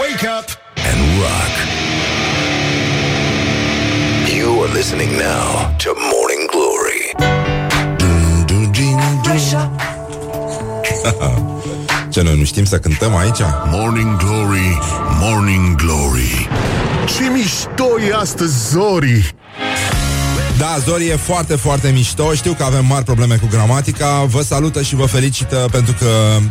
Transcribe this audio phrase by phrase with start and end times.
[0.00, 0.46] Wake up
[0.76, 1.52] and rock.
[4.26, 7.12] You are listening now to Morning Glory.
[12.12, 13.38] Ce noi nu știm să cântăm aici?
[13.70, 14.78] Morning Glory,
[15.20, 16.48] Morning Glory.
[17.16, 19.34] Ce mișto e astăzi, Zori!
[20.62, 22.34] Da, Zori e foarte, foarte mișto.
[22.34, 24.24] Știu că avem mari probleme cu gramatica.
[24.24, 26.06] Vă salută și vă felicită pentru că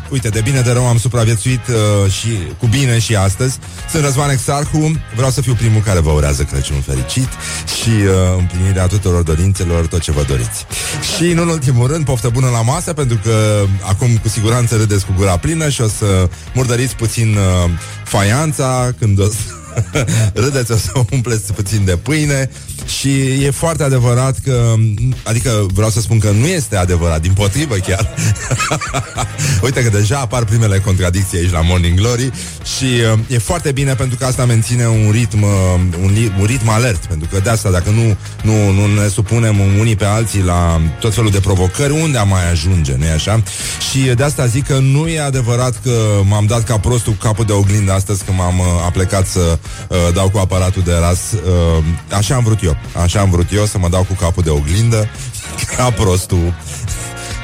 [0.09, 2.27] Uite, de bine de rău am supraviețuit uh, Și
[2.59, 3.57] cu bine și astăzi.
[3.89, 7.27] Sunt Răzvan Exarhu Vreau să fiu primul care vă urează Crăciun fericit
[7.81, 10.65] Și uh, împlinirea tuturor dorințelor Tot ce vă doriți.
[11.15, 15.13] Și în ultimul rând, poftă bună la masă Pentru că acum cu siguranță râdeți cu
[15.17, 17.71] gura plină Și o să murdăriți puțin uh,
[18.03, 19.60] faianța Când o să
[20.43, 22.49] Râdeți o să umpleți puțin de pâine
[22.99, 24.73] Și e foarte adevărat că
[25.23, 28.13] Adică vreau să spun că nu este adevărat Din potrivă chiar
[29.63, 32.31] Uite că deja apar primele contradicții aici la Morning Glory
[32.77, 35.49] Și uh, e foarte bine pentru că asta menține un ritm uh,
[36.03, 39.95] un, un ritm alert Pentru că de asta dacă nu, nu, nu ne supunem unii
[39.95, 43.43] pe alții La tot felul de provocări Unde am mai ajunge, nu-i așa?
[43.91, 47.45] Și de asta zic că nu e adevărat că m-am dat ca prostul cu capul
[47.45, 51.83] de oglindă astăzi Când m-am uh, aplecat să uh, dau cu aparatul de ras uh,
[52.17, 55.09] Așa am vrut eu Așa am vrut eu să mă dau cu capul de oglindă
[55.75, 56.53] Ca prostul.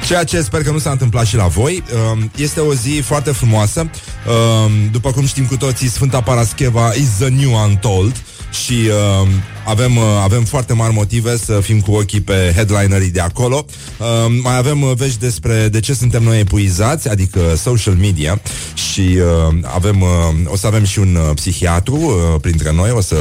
[0.06, 1.82] Ceea ce sper că nu s-a întâmplat și la voi.
[2.12, 3.90] Uh, Este o zi foarte frumoasă.
[4.26, 8.16] Uh, După cum știm cu toții Sfânta Parascheva is the new untold
[8.50, 9.28] și uh,
[9.64, 13.64] avem, uh, avem foarte mari motive să fim cu ochii pe headlinerii de acolo.
[13.98, 14.06] Uh,
[14.42, 18.40] mai avem uh, vești despre de ce suntem noi epuizați, adică social media
[18.74, 20.08] și uh, avem, uh,
[20.46, 23.16] o să avem și un uh, psihiatru uh, printre noi, o să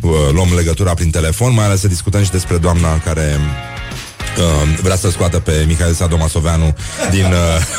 [0.00, 3.38] uh, luăm legătura prin telefon, mai ales să discutăm și despre doamna care
[4.38, 6.76] uh, vrea să scoată pe Mihail Sadomasoveanu
[7.10, 7.24] din,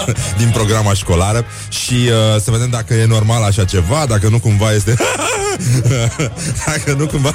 [0.07, 4.39] uh, din programa școlară și uh, să vedem dacă e normal așa ceva, dacă nu
[4.39, 4.95] cumva este...
[6.65, 7.31] dacă nu cumva...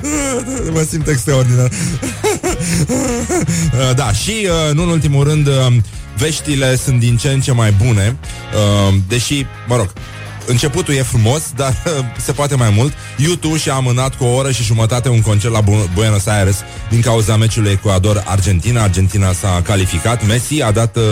[0.74, 1.70] mă simt extraordinar.
[2.88, 5.46] uh, da, și uh, nu în ultimul rând...
[5.46, 5.66] Uh,
[6.18, 8.16] Veștile sunt din ce în ce mai bune
[8.88, 9.92] uh, Deși, mă rog
[10.46, 11.74] Începutul e frumos, dar
[12.26, 12.92] se poate mai mult.
[13.16, 16.56] YouTube și-a amânat cu o oră și jumătate un concert la Bu- Buenos Aires
[16.90, 18.82] din cauza meciului Ecuador-Argentina.
[18.82, 20.26] Argentina s-a calificat.
[20.26, 21.02] Messi a dat uh,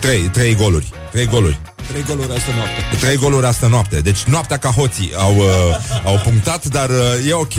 [0.00, 0.92] trei, trei goluri.
[1.12, 1.58] Trei goluri.
[1.90, 2.96] Trei goluri astă noapte.
[3.00, 4.00] Trei goluri astă noapte.
[4.00, 5.44] Deci noaptea ca hoții au, uh,
[6.04, 7.52] au punctat, dar uh, e ok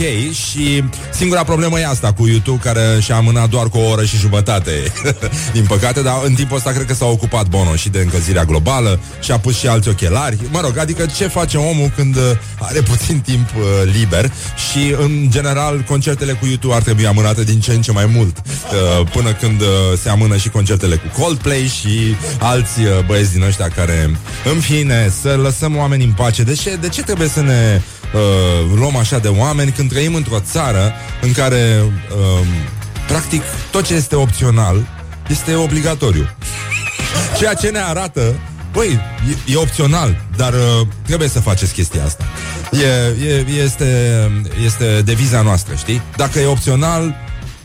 [0.48, 4.16] și singura problemă e asta cu YouTube care și-a amânat doar cu o oră și
[4.16, 4.72] jumătate.
[5.56, 9.00] Din păcate, dar în timpul ăsta cred că s-a ocupat Bono și de încălzirea globală
[9.20, 10.38] și a pus și alți ochelari.
[10.50, 12.22] Mă rog, adică ce face omul când uh,
[12.58, 14.32] are puțin timp uh, liber
[14.70, 18.36] și în general concertele cu YouTube ar trebui amânate din ce în ce mai mult
[18.38, 19.66] uh, până când uh,
[20.02, 24.16] se amână și concertele cu Coldplay și alți uh, băieți din ăștia care
[24.54, 26.42] în fine, să lăsăm oamenii în pace.
[26.42, 27.82] De ce, de ce trebuie să ne
[28.14, 28.20] uh,
[28.76, 32.46] luăm așa de oameni când trăim într-o țară în care, uh,
[33.06, 34.86] practic, tot ce este opțional
[35.28, 36.28] este obligatoriu?
[37.38, 38.34] Ceea ce ne arată
[38.72, 39.00] Băi,
[39.46, 42.24] e, e opțional, dar uh, trebuie să faceți chestia asta.
[42.70, 44.30] E, e, este,
[44.64, 46.02] este deviza noastră, știi?
[46.16, 47.14] Dacă e opțional,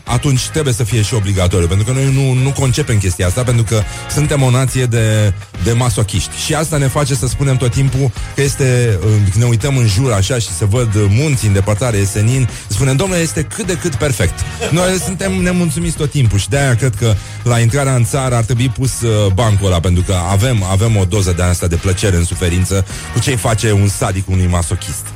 [0.08, 3.64] atunci trebuie să fie și obligatoriu, pentru că noi nu, nu concepem chestia asta, pentru
[3.64, 5.32] că suntem o nație de,
[5.62, 6.36] de masochiști.
[6.44, 9.86] Și asta ne face să spunem tot timpul că este, uh, când ne uităm în
[9.86, 13.74] jur așa și se văd munții în depărtare, e senin, spunem, domnule, este cât de
[13.74, 14.38] cât perfect.
[14.70, 18.68] Noi suntem nemulțumiți tot timpul și de-aia cred că la intrarea în țară ar trebui
[18.68, 22.24] pus uh, bancul ăla, pentru că avem, avem o doză de asta de plăcere în
[22.24, 25.06] suferință cu ce face un sadic unui masochist.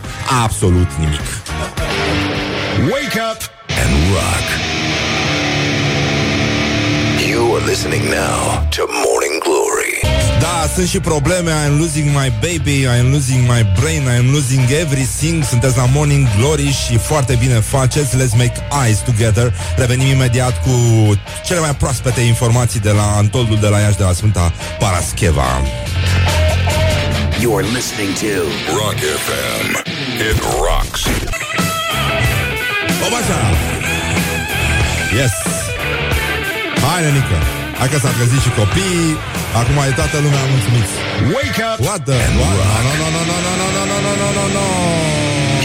[0.45, 1.21] Absolut nimic.
[2.91, 3.41] Wake up
[3.83, 4.72] and rock.
[7.63, 10.01] You are listening now to Morning Glory.
[10.41, 15.45] Da, sunt și probleme I'm losing my baby, I'm losing my brain I'm losing everything
[15.45, 18.53] Sunteți la Morning Glory și foarte bine faceți Let's make
[18.85, 20.71] eyes together Revenim imediat cu
[21.45, 25.61] cele mai proaspete informații De la Antoldul de la Iași De la Sfânta Parascheva
[27.41, 28.33] You are listening to
[28.75, 29.67] Rock FM.
[30.31, 31.03] It rocks.
[33.07, 33.41] Obașa!
[35.17, 35.52] Yes!
[36.87, 37.37] Hai, nenică!
[37.79, 39.11] Hai că s-a trezit și copiii
[39.61, 40.93] Acum e toată lumea mulțumiți
[41.35, 42.19] Wake up What the?
[42.41, 42.57] What?
[42.87, 44.67] No, no, no, no, no, no, no, no, no, no, no, no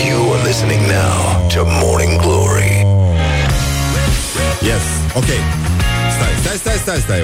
[0.09, 1.17] You are listening now
[1.53, 2.75] to Morning Glory.
[4.69, 4.85] Yes,
[5.19, 5.29] ok
[6.15, 7.21] Stai, stai, stai, stai, stai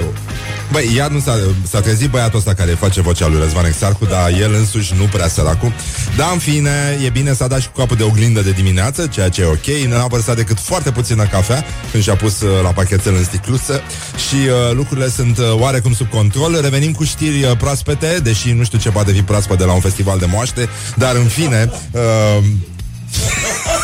[0.72, 1.38] Băi, iar nu s-a,
[1.70, 5.28] s-a trezit băiatul ăsta care face vocea lui Răzvan Exarcu, dar el însuși nu prea
[5.28, 5.72] săracul.
[6.16, 9.06] Dar, în fine, e bine să a dat și cu capul de oglindă de dimineață,
[9.06, 9.66] ceea ce e ok.
[9.88, 13.82] Nu a vărsat decât foarte puțină cafea când și-a pus uh, la pachetel în sticluță
[14.28, 16.58] și uh, lucrurile sunt uh, oarecum sub control.
[16.60, 19.80] Revenim cu știri uh, proaspete, deși nu știu ce poate fi proaspăt de la un
[19.80, 21.70] festival de moaște, dar, în fine...
[21.90, 22.38] Uh,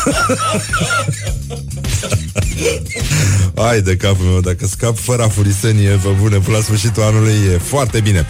[3.63, 7.57] Hai de capul meu, dacă scap fără afurisenie pe bune până la sfârșitul anului, e
[7.57, 8.25] foarte bine.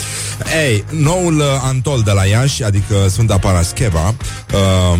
[0.65, 4.15] Ei, noul uh, Antol de la Iași, adică Sfânta Parascheva,
[4.53, 4.99] uh,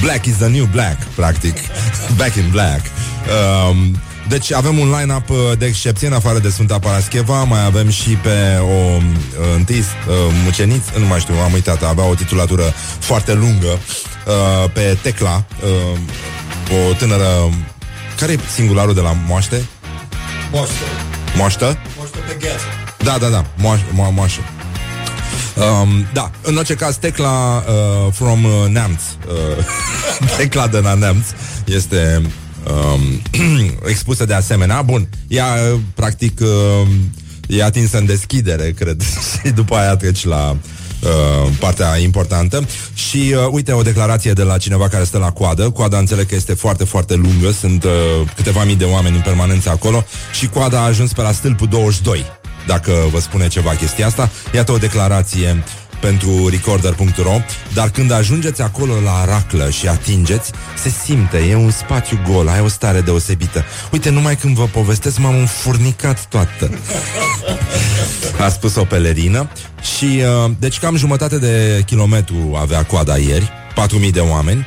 [0.00, 1.56] Black is the new black, practic.
[2.18, 2.80] Back in black.
[2.80, 3.76] Uh,
[4.28, 8.08] deci avem un line-up uh, de excepție în afară de Sfânta Parascheva, mai avem și
[8.08, 9.02] pe o uh,
[9.56, 9.84] întâi uh,
[10.44, 15.98] muceniță, nu mai știu, am uitat, avea o titulatură foarte lungă uh, pe Tecla, uh,
[16.88, 17.26] o tânără...
[18.18, 19.64] Care e singularul de la moaște?
[20.52, 20.74] Moaște.
[21.36, 21.78] Moaștă?
[21.96, 22.64] Moaște pe gheață.
[23.04, 23.82] Da, da, da, moașă.
[23.82, 24.40] Mo- moașă.
[25.56, 29.64] Um, da, în orice caz, Tecla uh, from uh, Neamț, uh,
[30.36, 31.26] Tecla de la Neamț,
[31.64, 32.22] este
[32.92, 33.22] um,
[33.90, 34.82] expusă de asemenea.
[34.82, 36.88] Bun, ea, uh, practic, uh,
[37.46, 39.02] e atinsă în deschidere, cred,
[39.44, 40.56] și după aia treci la
[41.02, 42.66] uh, partea importantă.
[42.94, 45.70] Și uh, uite o declarație de la cineva care stă la coadă.
[45.70, 47.90] Coada înțeleg că este foarte, foarte lungă, sunt uh,
[48.36, 52.24] câteva mii de oameni în permanență acolo și coada a ajuns pe la stâlpul 22
[52.66, 54.30] dacă vă spune ceva chestia asta.
[54.54, 55.64] Iată o declarație
[56.00, 57.40] pentru recorder.ro
[57.74, 62.60] Dar când ajungeți acolo la raclă și atingeți Se simte, e un spațiu gol Ai
[62.60, 63.64] o stare deosebită.
[63.92, 66.70] Uite, numai când vă povestesc m-am înfurnicat toată.
[68.44, 69.50] A spus o pelerină
[69.96, 73.52] Și, uh, deci cam jumătate de kilometru avea coada ieri
[74.04, 74.66] 4.000 de oameni.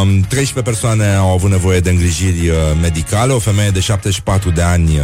[0.00, 4.62] Um, 13 persoane au avut nevoie de îngrijiri uh, medicale O femeie de 74 de
[4.62, 5.02] ani uh,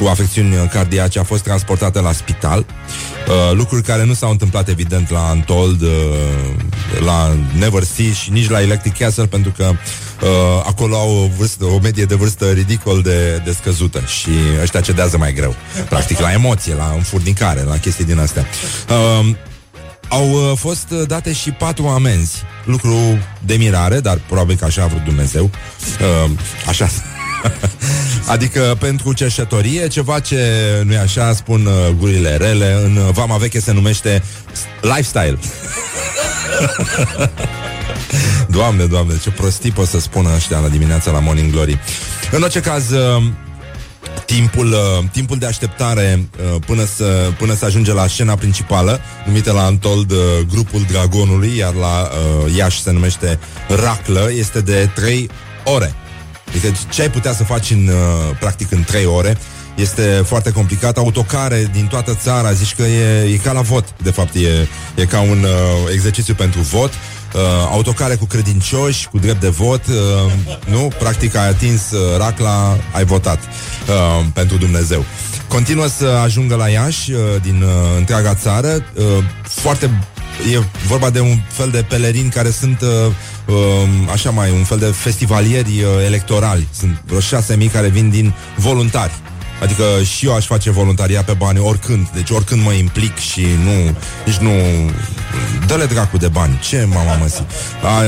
[0.00, 2.66] cu afecțiuni cardiace a fost transportată la spital.
[3.28, 5.88] Uh, lucruri care nu s-au întâmplat evident la Untold, uh,
[7.04, 9.64] la Never See și nici la Electric Castle pentru că
[10.22, 10.28] uh,
[10.66, 14.30] acolo au o, vârstă, o medie de vârstă ridicol de, de scăzută și
[14.60, 15.54] ăștia cedează mai greu.
[15.88, 18.46] Practic la emoție, la înfurnicare, la chestii din astea.
[18.88, 19.34] Uh,
[20.08, 22.94] au uh, fost uh, date și patru amenzi Lucru
[23.44, 25.50] de mirare, dar probabil că așa a vrut Dumnezeu
[26.24, 26.30] uh,
[26.68, 26.88] Așa
[28.34, 30.42] Adică pentru cerșătorie, ceva ce
[30.84, 34.22] nu e așa, spun uh, gurile rele, în uh, Vama Veche se numește
[34.80, 35.38] lifestyle.
[38.56, 41.78] doamne, doamne, ce prostii pot să spună ăștia la dimineața la Morning Glory.
[42.30, 43.22] În orice caz, uh,
[44.24, 49.52] timpul, uh, timpul de așteptare uh, până, să, până să ajunge la scena principală, numită
[49.52, 52.10] la Antold uh, grupul Dragonului, iar la
[52.44, 53.38] uh, Iași se numește
[53.68, 55.30] Raclă, este de 3
[55.64, 55.94] ore.
[56.50, 59.36] Adică ce ai putea să faci în, uh, practic în 3 ore
[59.74, 60.96] este foarte complicat.
[60.96, 63.94] Autocare din toată țara, zici că e, e ca la vot.
[64.02, 66.92] De fapt, e, e ca un uh, exercițiu pentru vot.
[67.34, 70.32] Uh, autocare cu credincioși, cu drept de vot, uh,
[70.66, 70.90] nu?
[70.98, 75.04] Practic ai atins uh, racla, ai votat uh, pentru Dumnezeu.
[75.48, 78.68] Continuă să ajungă la Iași uh, din uh, întreaga țară.
[78.94, 79.04] Uh,
[79.42, 79.90] foarte
[80.48, 83.12] e vorba de un fel de pelerini care sunt uh,
[83.46, 86.68] uh, așa mai un fel de festivalieri uh, electorali.
[86.72, 89.12] Sunt vreo șase mii care vin din voluntari.
[89.62, 89.84] Adică
[90.16, 93.96] și eu aș face voluntaria pe bani oricând, deci oricând mă implic și nu,
[94.26, 94.50] nici nu,
[95.66, 97.42] dă-le dracu de bani, ce mama măsi.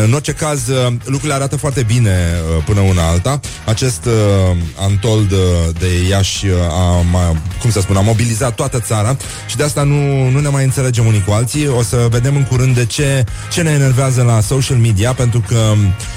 [0.05, 3.41] În orice caz, uh, lucrurile arată foarte bine uh, până una alta.
[3.67, 5.35] Acest uh, Antold
[5.79, 6.75] de Iași a,
[7.15, 9.17] a, cum să spun, a mobilizat toată țara
[9.47, 11.69] și de asta nu, nu ne mai înțelegem unii cu alții.
[11.69, 15.73] O să vedem în curând de ce, ce ne enervează la social media, pentru că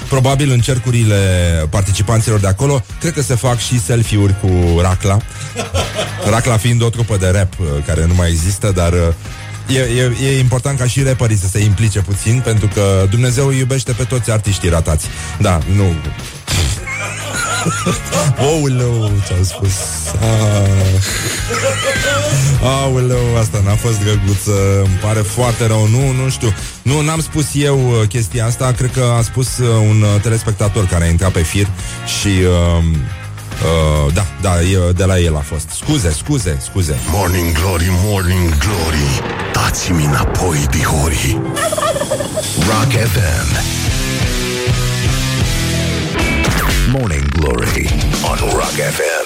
[0.08, 1.16] probabil în cercurile
[1.70, 5.18] participanților de acolo, cred că se fac și selfie-uri cu Racla
[6.30, 10.26] Racla fiind o trupă de rap uh, care nu mai există, dar uh, e, e,
[10.26, 14.04] e important ca și rapperii să se implice puțin, pentru că Dumnezeu îi iubește pe
[14.04, 15.06] toți artiștii ratați.
[15.38, 15.94] Da, nu...
[18.50, 19.72] Ouleu, ce-am spus.
[20.20, 20.66] Ah.
[22.62, 24.80] Aoleu, asta n-a fost drăguță.
[24.84, 25.86] Îmi pare foarte rău.
[25.88, 26.54] Nu, nu știu.
[26.82, 28.72] Nu, n-am spus eu uh, chestia asta.
[28.76, 31.66] Cred că a spus uh, un uh, telespectator Care a intrat pe fir
[32.20, 32.84] Și uh,
[33.62, 35.70] Uh, da, da, e, de la el a fost.
[35.70, 36.98] Scuze, scuze, scuze.
[37.10, 39.22] Morning Glory, Morning Glory
[39.52, 41.40] Dați-mi înapoi, dihori
[42.58, 43.48] Rock FM.
[46.90, 47.88] Morning Glory
[48.30, 49.25] on Rock FM.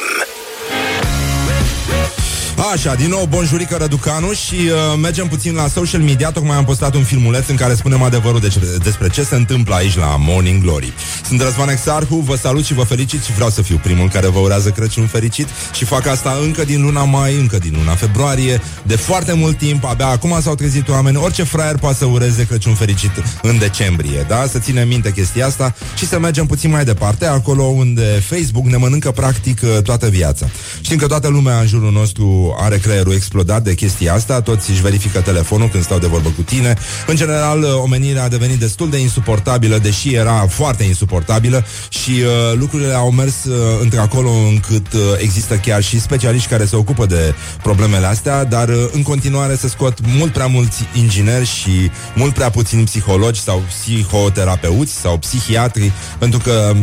[2.69, 6.31] Așa, din nou, bonjurică Răducanu și uh, mergem puțin la social media.
[6.31, 8.49] Tocmai am postat un filmuleț în care spunem adevărul de
[8.83, 10.93] despre ce se întâmplă aici la Morning Glory.
[11.27, 14.39] Sunt Răzvan Exarhu, vă salut și vă felicit și vreau să fiu primul care vă
[14.39, 18.97] urează Crăciun fericit și fac asta încă din luna mai, încă din luna februarie, de
[18.97, 23.11] foarte mult timp, abia acum s-au trezit oameni, orice fraier poate să ureze Crăciun fericit
[23.43, 24.47] în decembrie, da?
[24.47, 28.77] Să ținem minte chestia asta și să mergem puțin mai departe, acolo unde Facebook ne
[28.77, 30.47] mănâncă practic uh, toată viața.
[30.81, 34.83] Știm că toată lumea în jurul nostru are creierul explodat de chestia asta, toți își
[34.83, 36.75] verifică telefonul când stau de vorbă cu tine.
[37.07, 42.59] În general, uh, omenirea a devenit destul de insuportabilă, deși era foarte insuportabilă și uh,
[42.59, 47.35] lucrurile au mers uh, într-acolo încât uh, există chiar și specialiști care se ocupă de
[47.63, 52.51] problemele astea, dar uh, în continuare se scot mult prea mulți ingineri și mult prea
[52.51, 56.75] puțini psihologi sau psihoterapeuți sau psihiatri, pentru că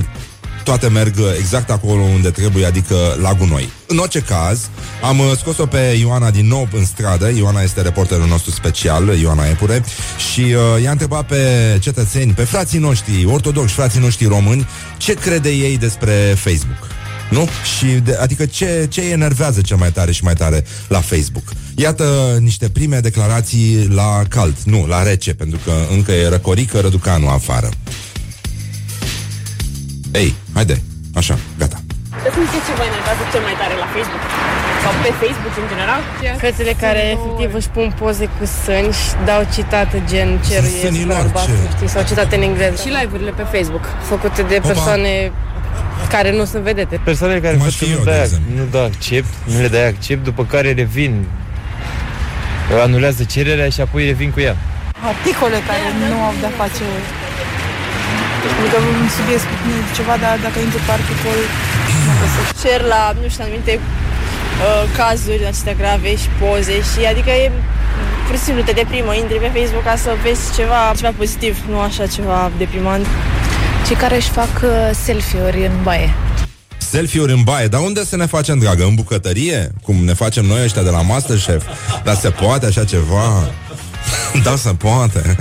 [0.68, 3.70] toate merg exact acolo unde trebuie, adică la gunoi.
[3.88, 4.70] În orice caz,
[5.02, 7.30] am uh, scos-o pe Ioana din nou în stradă.
[7.30, 9.84] Ioana este reporterul nostru special, Ioana Epure,
[10.32, 11.42] și uh, i-a întrebat pe
[11.82, 16.88] cetățeni, pe frații noștri ortodoxi, frații noștri români, ce crede ei despre Facebook.
[17.30, 17.48] Nu?
[17.78, 21.44] Și de, adică ce, ce îi enervează cel mai tare și mai tare la Facebook.
[21.76, 27.30] Iată niște prime declarații la cald, nu, la rece, pentru că încă e răcorică răducanu
[27.30, 27.70] afară.
[30.22, 30.76] Ei, haide,
[31.20, 31.78] așa, gata.
[32.24, 34.24] Ce sunt ce vă enervează cel mai tare la Facebook?
[34.84, 36.02] Sau pe Facebook în general?
[36.44, 41.18] Fetele care efectiv își pun poze cu sâni și dau citate gen cerul e Sânilor,
[41.24, 41.70] albastru, ce?
[41.76, 42.76] știi, sau citate în engleză.
[42.84, 43.84] Și live-urile pe Facebook.
[44.12, 44.68] făcute de Opa.
[44.72, 45.12] persoane
[46.14, 46.96] care nu sunt vedete.
[47.12, 48.50] Persoanele care Cum aș văd că fi nu, eu, de dai, exemplu.
[48.58, 51.14] nu dau accept, nu le dai accept, după care revin,
[52.86, 54.56] anulează cererea și apoi revin cu ea.
[55.14, 56.84] articole care nu au de-a face
[58.60, 61.40] Adică un subiect spune ceva, dar dacă intru pe articol
[62.06, 62.48] nu găsesc.
[62.62, 67.46] Share la, nu știu, anumite uh, cazuri astea grave și poze și adică e
[68.26, 71.78] pur și simplu te deprimă, intri pe Facebook ca să vezi ceva, ceva pozitiv, nu
[71.88, 73.06] așa ceva deprimant.
[73.88, 74.70] Cei care își fac uh,
[75.06, 76.10] selfie-uri în baie.
[76.78, 78.84] Selfie-uri în baie, dar unde să ne facem, dragă?
[78.84, 79.72] În bucătărie?
[79.82, 81.64] Cum ne facem noi ăștia de la Masterchef?
[82.04, 83.50] Dar se poate așa ceva?
[84.46, 85.36] da, se poate.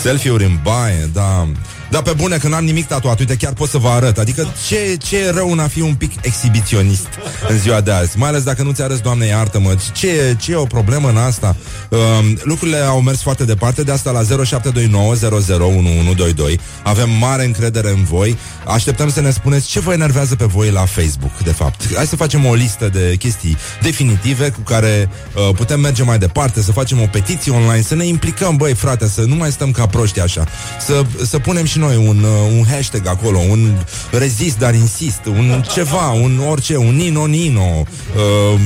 [0.00, 1.48] Selfie-uri în baie, da.
[1.92, 4.18] Dar pe bune, că n-am nimic tatuat, uite, chiar pot să vă arăt.
[4.18, 7.08] Adică ce, ce e rău în a fi un pic exhibiționist
[7.48, 8.18] în ziua de azi?
[8.18, 9.76] Mai ales dacă nu-ți arăți, Doamne, iartă-mă.
[9.92, 11.56] Ce, ce e o problemă în asta?
[11.88, 14.24] Um, lucrurile au mers foarte departe, de asta la 0729001122.
[16.82, 18.38] Avem mare încredere în voi.
[18.66, 21.94] Așteptăm să ne spuneți ce vă enervează pe voi la Facebook, de fapt.
[21.94, 26.62] Hai să facem o listă de chestii definitive cu care uh, putem merge mai departe,
[26.62, 29.86] să facem o petiție online, să ne implicăm, băi, frate, să nu mai stăm ca
[29.86, 30.46] proști așa.
[30.86, 35.62] Să, să punem și noi un, uh, un hashtag acolo, un rezist, dar insist, un
[35.72, 37.86] ceva, un orice, un nino nino.
[38.16, 38.60] Uh,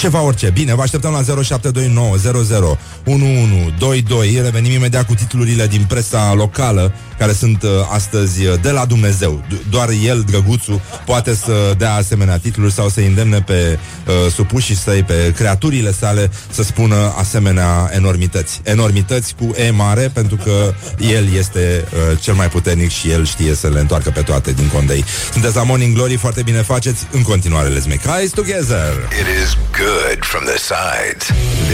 [0.00, 0.50] ceva orice.
[0.50, 4.40] Bine, vă așteptăm la 0729 00 1122.
[4.42, 9.42] Revenim imediat cu titlurile din presa locală, care sunt uh, astăzi uh, de la Dumnezeu.
[9.48, 14.76] Do- doar el, drăguțul, poate să dea asemenea titluri sau să îndemne pe uh, supușii
[14.76, 18.60] săi, pe creaturile sale, să spună asemenea enormități.
[18.64, 23.54] Enormități cu E mare, pentru că el este uh, cel mai puternic și el știe
[23.54, 25.04] să le întoarcă pe toate din condei.
[25.32, 27.06] Sunteți la Morning Glory, foarte bine faceți.
[27.10, 29.08] În continuare, let's make eyes together.
[29.20, 31.24] It is good from the sides.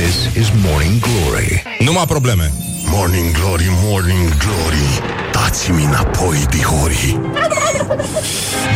[0.01, 1.63] This is Morning Glory.
[1.79, 2.53] Numai probleme.
[2.93, 5.01] Morning Glory, Morning Glory.
[5.33, 7.21] Dați-mi înapoi, dihorii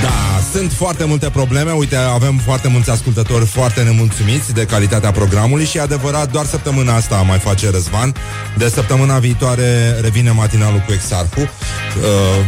[0.03, 1.73] Da, sunt foarte multe probleme.
[1.73, 6.95] Uite, avem foarte mulți ascultători Foarte nemulțumiți de calitatea programului Și e adevărat, doar săptămâna
[6.95, 8.15] asta mai face Răzvan.
[8.57, 11.41] De săptămâna viitoare Revine matinalul cu Exarhu.
[11.41, 11.47] Uh,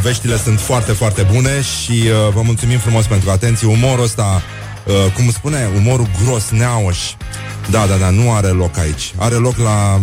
[0.02, 3.68] Veștile sunt foarte, foarte bune Și uh, vă mulțumim frumos pentru atenție.
[3.68, 4.42] Umorul ăsta,
[4.84, 5.70] uh, cum spune?
[5.76, 6.98] Umorul gros, neauș
[7.70, 9.14] Da, da, da, nu are loc aici.
[9.16, 10.00] Are loc la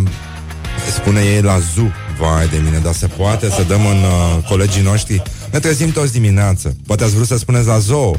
[0.92, 4.82] Spune ei la zoo Vai de mine, dar se poate să dăm în uh, colegii
[4.82, 5.22] noștri?
[5.50, 6.76] Ne trezim toți dimineață.
[6.86, 8.14] Poate ați vrut să spuneți la zoo.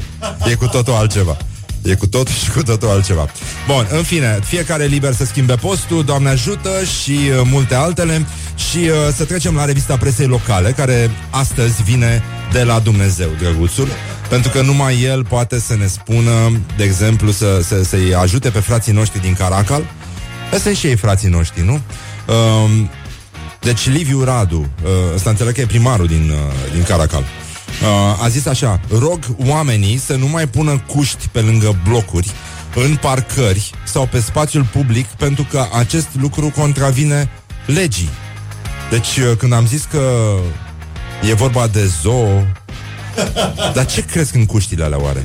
[0.50, 1.36] E cu totul altceva.
[1.82, 3.26] E cu totul și cu totul altceva.
[3.66, 6.70] Bun, în fine, fiecare e liber să schimbe postul Doamne ajută
[7.02, 8.26] și uh, multe altele.
[8.70, 13.88] Și uh, să trecem la revista presei locale Care astăzi vine de la Dumnezeu, drăguțul.
[14.28, 18.60] Pentru că numai el poate să ne spună, de exemplu, să, să, să-i ajute pe
[18.60, 19.82] frații noștri din Caracal.
[20.52, 21.80] Ăsta sunt și ei frații noștri, nu?
[22.28, 22.90] Um,
[23.60, 28.28] deci Liviu Radu, uh, ăsta înțeleg că e primarul din, uh, din Caracal, uh, a
[28.28, 32.30] zis așa, rog oamenii să nu mai pună cuști pe lângă blocuri,
[32.74, 37.28] în parcări sau pe spațiul public, pentru că acest lucru contravine
[37.66, 38.08] legii.
[38.90, 40.36] Deci uh, când am zis că
[41.28, 42.42] e vorba de zoo,
[43.74, 45.24] dar ce crezi în cuștile alea oare?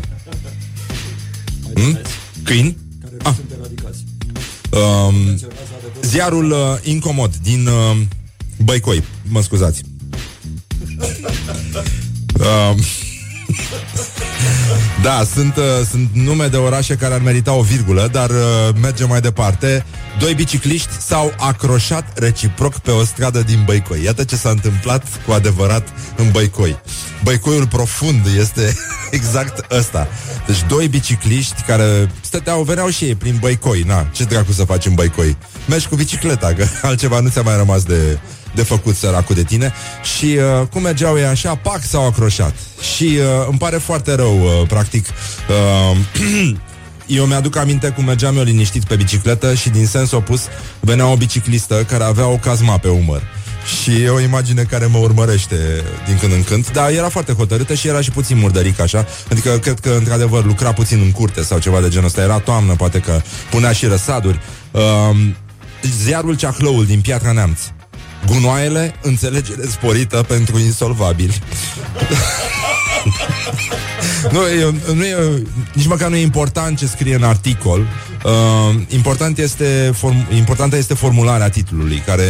[1.74, 2.00] Hmm?
[2.44, 2.78] Câini?
[3.24, 3.34] Ah.
[4.72, 5.40] Um,
[6.02, 7.98] ziarul uh, Incomod din uh,
[8.64, 9.82] Băicoi, mă scuzați.
[12.40, 12.80] Um,
[15.02, 18.36] da, sunt, uh, sunt nume de orașe care ar merita o virgulă, dar uh,
[18.82, 19.86] mergem mai departe.
[20.20, 24.04] Doi bicicliști s-au acroșat reciproc pe o stradă din Băicoi.
[24.04, 26.80] Iată ce s-a întâmplat cu adevărat în Băicoi.
[27.24, 28.78] Băicoiul profund este
[29.12, 30.08] exact ăsta.
[30.48, 33.82] Deci doi bicicliști care stăteau, veneau și ei prin Băicoi.
[33.82, 35.38] Na, ce dracu să faci în Băicoi?
[35.68, 38.20] Mergi cu bicicleta, că altceva nu ți-a mai rămas de,
[38.56, 39.74] de făcut săracul de tine.
[40.18, 42.56] Și uh, cum mergeau ei așa, pac, s-au acroșat.
[42.96, 45.08] Și uh, îmi pare foarte rău, uh, practic,
[45.90, 45.98] uh,
[47.18, 50.42] eu mi-aduc aminte cum mergeam eu liniștit pe bicicletă și din sens opus
[50.80, 53.22] venea o biciclistă care avea o cazma pe umăr.
[53.82, 57.74] Și e o imagine care mă urmărește din când în când Dar era foarte hotărâtă
[57.74, 59.06] și era și puțin murdăric așa.
[59.32, 62.22] Adică cred că într-adevăr lucra puțin în curte Sau ceva de genul ăsta.
[62.22, 64.40] Era toamnă, poate că punea și răsaduri.
[64.72, 65.36] Um,
[66.04, 67.60] Ziarul Ceahlăul din Piatra Neamț
[68.26, 71.42] Gunoaiele, înțelegere sporită pentru insolvabili
[74.32, 77.88] nu, e, nu e, nici măcar nu e important ce scrie în articol.
[78.24, 82.24] Uh, important este form, importantă este formularea titlului, care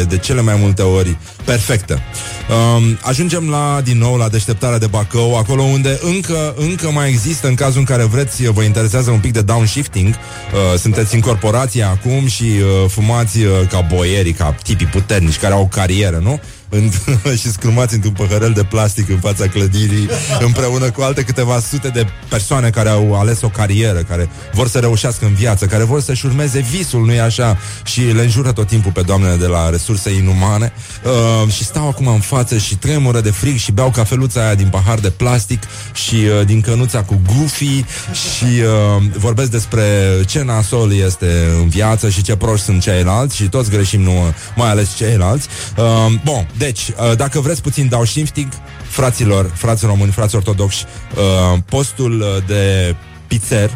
[0.00, 2.00] e de cele mai multe ori perfectă.
[2.48, 7.48] Uh, ajungem la, din nou, la deșteptarea de Bacău, acolo unde încă, încă mai există,
[7.48, 11.82] în cazul în care vreți, vă interesează un pic de downshifting, uh, sunteți în corporație
[11.82, 16.40] acum și uh, fumați uh, ca boierii, ca tipii puternici care au o carieră, nu?
[16.68, 16.90] În,
[17.40, 20.08] și scrumați într-un păhărel de plastic în fața clădirii,
[20.40, 24.78] împreună cu alte câteva sute de persoane care au ales o carieră, care vor să
[24.78, 27.58] reușească în viață, care vor să-și urmeze visul, nu-i așa?
[27.84, 30.72] Și le înjură tot timpul pe doamnele de la resurse inumane
[31.04, 34.68] uh, și stau acum în față și tremură de frig și beau cafeluța aia din
[34.68, 39.82] pahar de plastic și uh, din cănuța cu Goofy și uh, vorbesc despre
[40.26, 44.70] ce nasol este în viață și ce proști sunt ceilalți și toți greșim, nu mai
[44.70, 45.48] ales ceilalți.
[45.76, 45.84] Uh,
[46.24, 48.48] bun, deci, uh, dacă vreți puțin dau shifting,
[48.88, 52.94] fraților, frați români, frați ortodoxi, uh, postul uh, de
[53.26, 53.70] pizzer,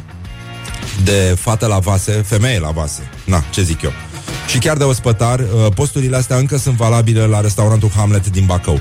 [1.04, 3.92] de fată la vase, femeie la vase, na, ce zic eu,
[4.48, 5.40] și chiar de ospătar,
[5.74, 8.80] posturile astea încă sunt valabile la restaurantul Hamlet din Bacău.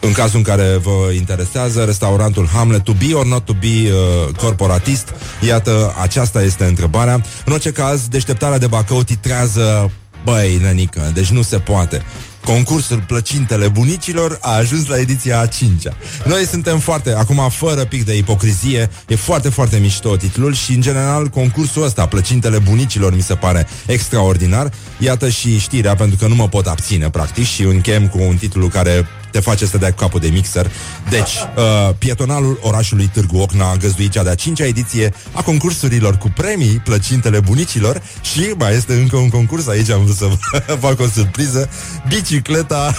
[0.00, 4.34] În cazul în care vă interesează restaurantul Hamlet, to be or not to be uh,
[4.34, 5.14] corporatist,
[5.46, 7.20] iată, aceasta este întrebarea.
[7.44, 9.90] În orice caz, deșteptarea de Bacău titrează
[10.24, 12.02] Băi, nănică, deci nu se poate.
[12.46, 15.96] Concursul Plăcintele Bunicilor a ajuns la ediția a cincea.
[16.24, 20.80] Noi suntem foarte, acum fără pic de ipocrizie, e foarte, foarte mișto titlul și, în
[20.80, 24.70] general, concursul ăsta, Plăcintele Bunicilor, mi se pare extraordinar.
[24.98, 28.68] Iată și știrea, pentru că nu mă pot abține, practic, și închem cu un titlu
[28.68, 30.70] care te face să dai capul de mixer.
[31.08, 36.32] Deci, uh, pietonalul orașului Târgu Ocna a găzduit cea de-a cincea ediție a concursurilor cu
[36.34, 40.28] premii, plăcintele bunicilor și mai este încă un concurs, aici am vrut să
[40.66, 41.68] vă fac o surpriză,
[42.08, 42.94] bicicleta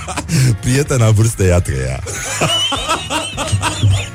[0.60, 2.02] prietena vârstei a treia.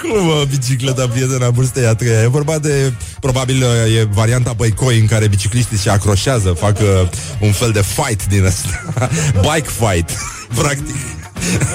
[0.00, 2.22] Cum, mă, bicicleta prietena vârstei a treia?
[2.22, 3.62] E vorba de, probabil,
[3.98, 7.08] e varianta Băicoi în care bicicliștii se acroșează, fac uh,
[7.40, 8.82] un fel de fight din asta.
[9.52, 10.10] Bike fight,
[10.60, 10.96] practic.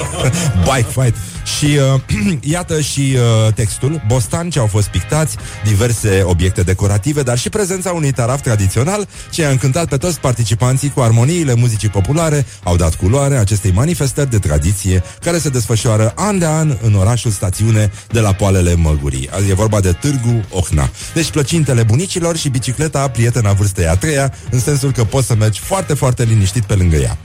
[0.69, 1.15] Bike fight.
[1.45, 4.01] Și uh, iată și uh, textul.
[4.07, 9.49] Bostanci au fost pictați Diverse obiecte decorative Dar și prezența unui taraf tradițional Ce a
[9.49, 15.03] încântat pe toți participanții Cu armoniile muzicii populare Au dat culoare acestei manifestări de tradiție
[15.21, 19.79] Care se desfășoară an de an În orașul stațiune de la poalele Măgurii E vorba
[19.79, 20.89] de Târgu Ohna.
[21.13, 25.59] Deci plăcintele bunicilor și bicicleta Prietena vârstei a treia În sensul că poți să mergi
[25.59, 27.17] foarte, foarte liniștit pe lângă ea.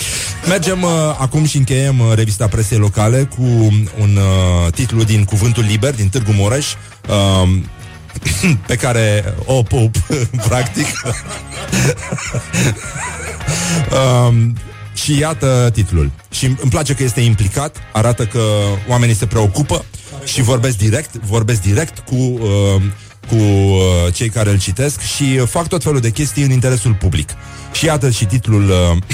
[0.49, 3.43] Mergem uh, acum și încheiem uh, revista presei locale Cu
[4.01, 6.67] un un uh, titlu din Cuvântul Liber, din Târgu Mureș,
[7.09, 7.49] uh,
[8.67, 9.97] pe care o pup,
[10.49, 10.87] practic.
[14.29, 14.57] um,
[14.95, 16.11] și iată titlul.
[16.31, 18.43] Și îmi place că este implicat, arată că
[18.89, 19.85] oamenii se preocupă
[20.25, 22.83] și vorbesc direct, vorbesc direct cu, uh,
[23.29, 27.31] cu uh, cei care îl citesc și fac tot felul de chestii în interesul public.
[27.73, 28.71] Și iată și titlul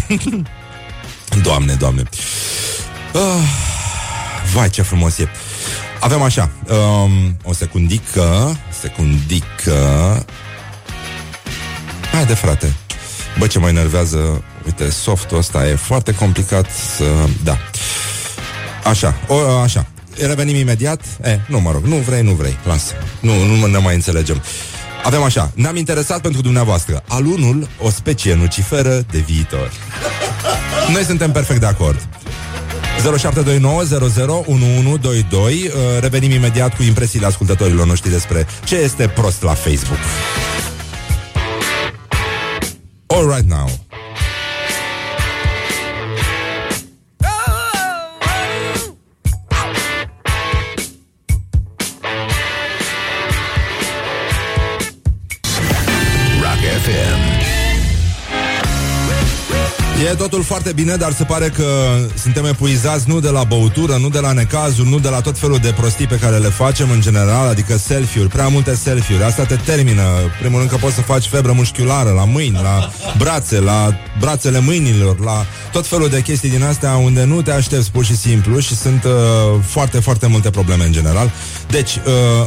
[0.09, 0.18] uh,
[1.42, 2.02] Doamne, doamne.
[3.12, 3.75] Uh,
[4.52, 5.28] Vai, ce frumos e.
[6.00, 10.24] Avem așa, um, o secundică, secundică.
[12.12, 12.74] Haide, frate.
[13.38, 17.04] Bă, ce mă enervează, uite, softul ăsta e foarte complicat să...
[17.44, 17.59] Da.
[18.85, 19.87] Așa, o, așa.
[20.18, 21.00] Revenim imediat?
[21.24, 22.92] E, nu, mă rog, nu vrei, nu vrei, lasă.
[23.20, 24.42] Nu, nu ne mai înțelegem.
[25.04, 27.02] Avem așa, ne-am interesat pentru dumneavoastră.
[27.09, 29.72] Alunul, o specie nuciferă de viitor.
[30.92, 32.09] Noi suntem perfect de acord.
[33.00, 33.85] 0729
[35.66, 39.98] uh, Revenim imediat cu impresiile ascultătorilor noștri despre ce este prost la Facebook.
[43.06, 43.86] All right now.
[60.16, 61.64] Totul foarte bine, dar se pare că
[62.22, 65.59] suntem epuizați nu de la băutură, nu de la necazuri, nu de la tot felul
[65.59, 69.24] de prostii pe care le facem în general, adică selfie-uri, prea multe selfie-uri.
[69.24, 70.02] Asta te termină.
[70.40, 75.20] Primul rând că poți să faci febră mușchiulară la mâini, la brațe, la brațele mâinilor,
[75.20, 78.76] la tot felul de chestii din astea unde nu te aștepți pur și simplu și
[78.76, 79.12] sunt uh,
[79.66, 81.31] foarte, foarte multe probleme în general.
[81.70, 82.02] Deci, uh,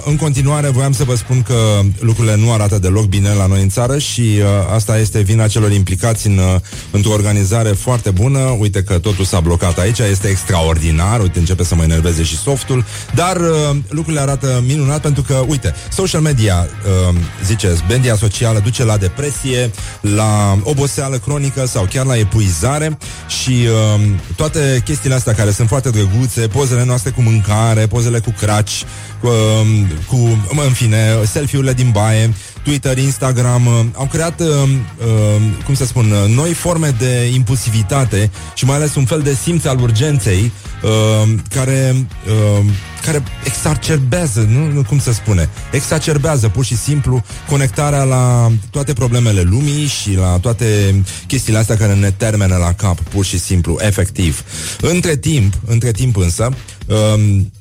[0.05, 3.69] în continuare, voiam să vă spun că lucrurile nu arată deloc bine la noi în
[3.69, 6.55] țară și uh, asta este vina celor implicați în, uh,
[6.91, 8.39] într-o organizare foarte bună.
[8.39, 12.85] Uite că totul s-a blocat aici, este extraordinar, uite, începe să mă enerveze și softul,
[13.15, 16.67] dar uh, lucrurile arată minunat pentru că, uite, social media,
[17.09, 22.97] uh, ziceți, media socială duce la depresie, la oboseală cronică sau chiar la epuizare
[23.41, 23.51] și
[23.95, 24.01] uh,
[24.35, 28.85] toate chestiile astea care sunt foarte drăguțe, pozele noastre cu mâncare, pozele cu craci,
[29.21, 30.15] cu, um, cu
[30.51, 35.85] mă, în fine, selfie-urile din baie, Twitter, Instagram, uh, au creat, uh, uh, cum să
[35.85, 40.51] spun, uh, noi forme de impulsivitate și mai ales un fel de simț al urgenței
[40.83, 42.65] uh, care, uh,
[43.05, 49.41] care exacerbează, nu, nu cum să spune, exacerbează pur și simplu conectarea la toate problemele
[49.41, 54.43] lumii și la toate chestiile astea care ne termenă la cap, pur și simplu, efectiv.
[54.81, 56.49] Între timp, între timp însă,
[56.87, 57.51] um,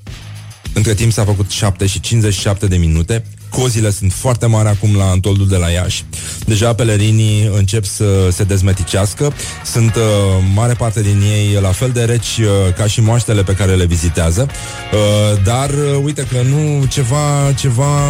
[0.79, 3.25] între timp s-a făcut 7 și 57 de minute.
[3.51, 6.05] Cozile sunt foarte mari acum la Antoldul de la Iași.
[6.47, 9.33] Deja pelerinii încep să se dezmeticească.
[9.65, 10.03] Sunt uh,
[10.55, 13.85] mare parte din ei la fel de reci uh, ca și moaștele pe care le
[13.85, 14.49] vizitează.
[14.93, 18.01] Uh, dar uh, uite că nu ceva, ceva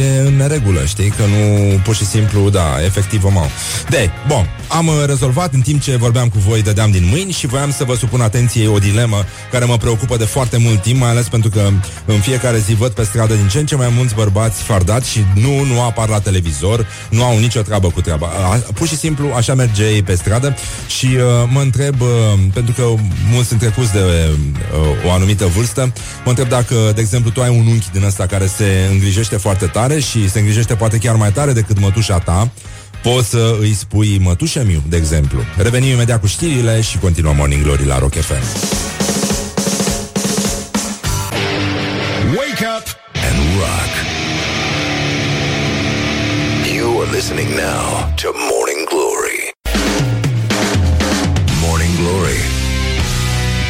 [0.00, 1.08] e în neregulă, știi?
[1.08, 3.50] Că nu pur și simplu, da, efectiv o mau.
[3.88, 7.46] De, bun, am uh, rezolvat în timp ce vorbeam cu voi, dădeam din mâini și
[7.46, 11.10] voiam să vă supun atenției o dilemă care mă preocupă de foarte mult timp, mai
[11.10, 11.70] ales pentru că
[12.04, 15.24] în fiecare zi văd pe stradă din ce în ce mai mulți bărbați fardați și
[15.34, 18.26] nu, nu apar la televizor, nu au nicio treabă cu treaba.
[18.26, 20.56] A, pur și simplu așa merge ei pe stradă
[20.88, 22.08] și uh, mă întreb, uh,
[22.52, 22.82] pentru că
[23.32, 25.92] mulți sunt trecuți de uh, o anumită vârstă,
[26.24, 29.66] mă întreb dacă, de exemplu, tu ai un unchi din ăsta care se îngrijește foarte
[29.66, 32.50] tare și se îngrijește poate chiar mai tare decât mătușa ta,
[33.02, 35.40] poți să îi spui mătușe miu, de exemplu.
[35.56, 38.42] Revenim imediat cu știrile și continuăm Morning Glory la Rock FM.
[42.36, 43.89] Wake up and rock.
[47.10, 49.52] Listening now to Morning Glory.
[51.60, 52.38] Morning Glory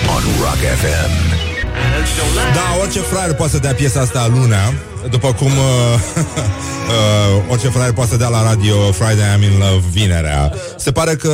[0.08, 1.39] on Rock FM.
[2.54, 4.72] Da, orice fraier poate să dea piesa asta lunea
[5.10, 9.84] După cum uh, uh, Orice fraier poate să dea la radio Friday I'm in Love
[9.90, 10.52] vinerea.
[10.76, 11.32] Se pare că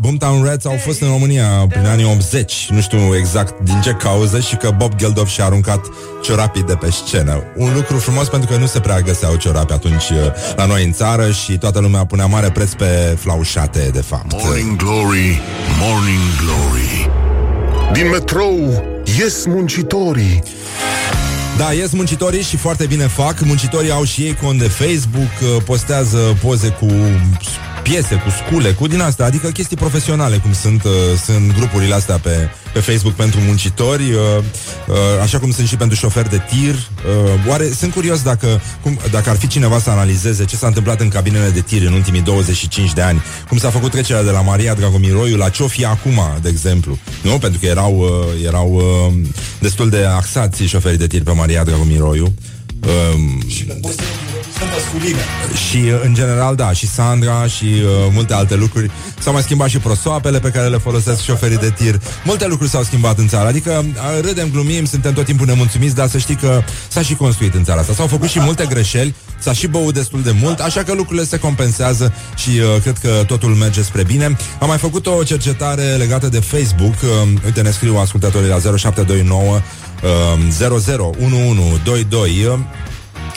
[0.00, 4.40] Boomtown Reds au fost în România Prin anii 80 Nu știu exact din ce cauză
[4.40, 5.80] Și că Bob Geldof și-a aruncat
[6.22, 7.42] ciorapii de pe scenă.
[7.56, 10.16] Un lucru frumos pentru că nu se prea găseau ciorapi atunci uh,
[10.56, 14.32] La noi în țară Și toată lumea punea mare preț pe flaușate De fapt.
[14.32, 15.40] Morning Glory,
[15.80, 17.10] Morning Glory.
[17.92, 18.84] Din metrou
[19.18, 20.42] ies muncitorii
[21.56, 23.40] Da, ies muncitorii și foarte bine fac.
[23.40, 26.86] Muncitorii au și ei cont de Facebook, uh, postează poze cu
[27.88, 30.90] piese, cu scule, cu din astea, adică chestii profesionale, cum sunt, uh,
[31.24, 34.18] sunt grupurile astea pe, pe Facebook pentru muncitori, uh,
[34.88, 36.74] uh, așa cum sunt și pentru șoferi de tir.
[36.74, 41.00] Uh, oare sunt curios dacă, cum, dacă ar fi cineva să analizeze ce s-a întâmplat
[41.00, 44.40] în cabinele de tir în ultimii 25 de ani, cum s-a făcut trecerea de la
[44.40, 46.98] Maria Dragomiroiu la ce-o fi acum, de exemplu.
[47.22, 47.38] Nu?
[47.38, 52.34] Pentru că erau, uh, erau uh, destul de axați șoferii de tir pe Maria Dragomiroiu.
[53.14, 53.66] Um, și
[55.76, 58.90] uh, în general, da, și Sandra și uh, multe alte lucruri.
[59.18, 62.00] S-au mai schimbat și prosoapele pe care le folosesc șoferii de tir.
[62.24, 63.48] Multe lucruri s-au schimbat în țară.
[63.48, 67.54] Adică uh, râdem, glumim, suntem tot timpul nemulțumiți, dar să știi că s-a și construit
[67.54, 67.92] în țara asta.
[67.92, 71.38] S-au făcut și multe greșeli, s-a și băut destul de mult, așa că lucrurile se
[71.38, 74.36] compensează și uh, cred că totul merge spre bine.
[74.60, 76.94] Am mai făcut o cercetare legată de Facebook.
[77.02, 79.60] Uh, uite, ne scriu ascultătorii la 0729
[80.02, 82.58] uh, 001122 uh,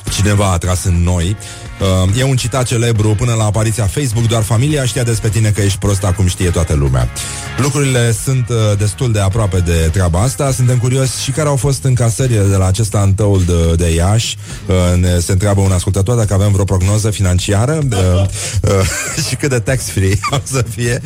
[0.10, 1.38] cineva a tras în noi.
[1.80, 5.62] Uh, e un citat celebru până la apariția Facebook, doar familia știa despre tine că
[5.62, 7.10] ești prost acum știe toată lumea.
[7.58, 10.52] Lucrurile sunt uh, destul de aproape de treaba asta.
[10.52, 14.38] Suntem curioși și care au fost încasările de la acest antoul de, de Iași.
[14.66, 18.26] Uh, ne, se întreabă un ascultător dacă avem vreo prognoză financiară uh,
[18.62, 18.72] uh,
[19.28, 21.02] și cât de tax-free o să fie.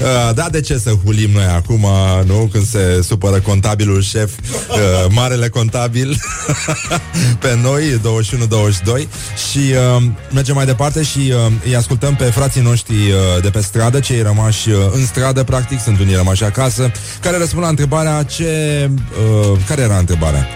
[0.00, 1.86] Uh, da, de ce să hulim noi acum,
[2.24, 2.48] nu?
[2.52, 4.30] Când se supără contabilul șef,
[4.70, 4.76] uh,
[5.10, 6.20] marele contabil
[7.42, 8.00] pe noi,
[9.02, 9.08] 21-22
[9.50, 9.58] și
[9.96, 14.00] uh, mergem mai departe și uh, îi ascultăm pe frații noștri uh, de pe stradă,
[14.00, 18.90] cei rămași uh, în stradă, practic, sunt unii rămași acasă, care răspund la întrebarea ce...
[18.92, 20.46] Uh, care era întrebarea?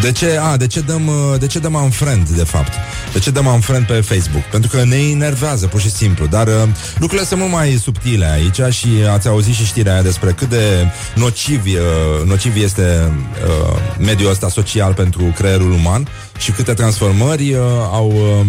[0.00, 2.72] De ce, a, de ce dăm, uh, de ce dăm unfriend, de fapt?
[3.12, 4.42] De ce dăm unfriend pe Facebook?
[4.42, 6.26] Pentru că ne enervează, pur și simplu.
[6.26, 6.62] Dar uh,
[6.98, 10.86] lucrurile sunt mult mai subtile aici și ați auzit și știrea aia despre cât de
[11.14, 13.12] nociv, uh, nociv este
[13.46, 17.60] uh, mediul ăsta social pentru creierul uman și câte transformări uh,
[17.92, 18.46] au, uh,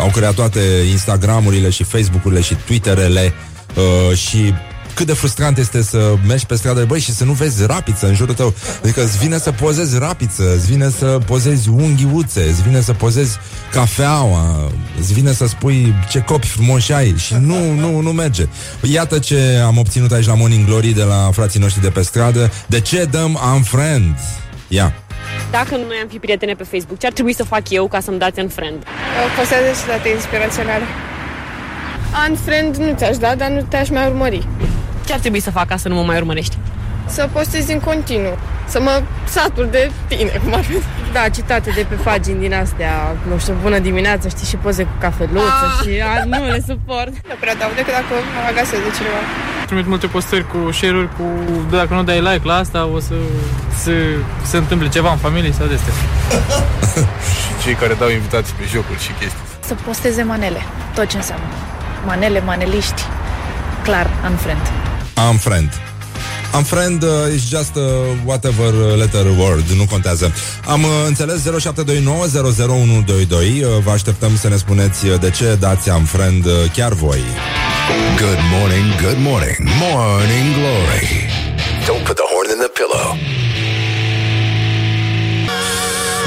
[0.00, 3.32] au creat toate Instagramurile și Facebook-urile și Twitterele
[3.74, 4.54] uh, și
[4.94, 8.14] cât de frustrant este să mergi pe stradă, băi, și să nu vezi rapiță în
[8.14, 8.54] jurul tău.
[8.82, 13.38] Adică îți vine să pozezi rapiță, îți vine să pozezi unghiuțe, îți vine să pozezi
[13.72, 18.46] cafeaua, îți vine să spui ce copi frumoși ai și nu, nu, nu merge.
[18.82, 22.50] Iată ce am obținut aici la Morning Glory de la frații noștri de pe stradă.
[22.66, 24.14] De ce dăm unfriend?
[24.68, 24.92] Ia.
[25.50, 28.00] Dacă nu noi am fi prietene pe Facebook, ce ar trebui să fac eu ca
[28.00, 28.82] să-mi dați un friend?
[29.38, 30.84] Postează și date inspiraționale.
[32.28, 34.46] Unfriend nu ți-aș da, dar nu te-aș mai urmări.
[35.06, 36.56] Ce ar trebui să fac ca să nu mă mai urmărești?
[37.06, 38.38] Să postezi în continuu.
[38.68, 40.74] Să mă satur de tine, cum ar fi.
[41.12, 42.92] Da, citate de pe pagini din astea,
[43.30, 45.86] nu știu, bună dimineața, știi, și poze cu cafeluță Ah.
[45.86, 47.12] și a, nu le suport.
[47.30, 49.20] Nu prea dau decât dacă mă agasez de cineva.
[49.66, 51.24] Trimit multe postări cu share-uri cu
[51.70, 53.14] dacă nu dai like la asta o să
[53.82, 53.94] se,
[54.50, 55.92] se întâmple ceva în familie sau de astea.
[57.62, 59.44] Cei care dau invitații pe jocuri și chestii.
[59.60, 60.60] Să posteze manele,
[60.94, 61.44] tot ce înseamnă.
[62.06, 63.02] Manele, maneliști,
[63.82, 64.06] clar,
[65.16, 65.70] unfriend.
[65.70, 65.94] Unfriend.
[66.54, 67.82] Unfriend uh, is just uh,
[68.24, 70.32] whatever uh, letter word, nu contează.
[70.66, 73.62] Am uh, înțeles 0729 00122.
[73.62, 77.20] Uh, vă așteptăm să ne spuneți uh, de ce dați unfriend uh, chiar voi.
[78.18, 81.08] Good morning, good morning, morning glory.
[81.86, 83.06] Don't put the horn in the pillow.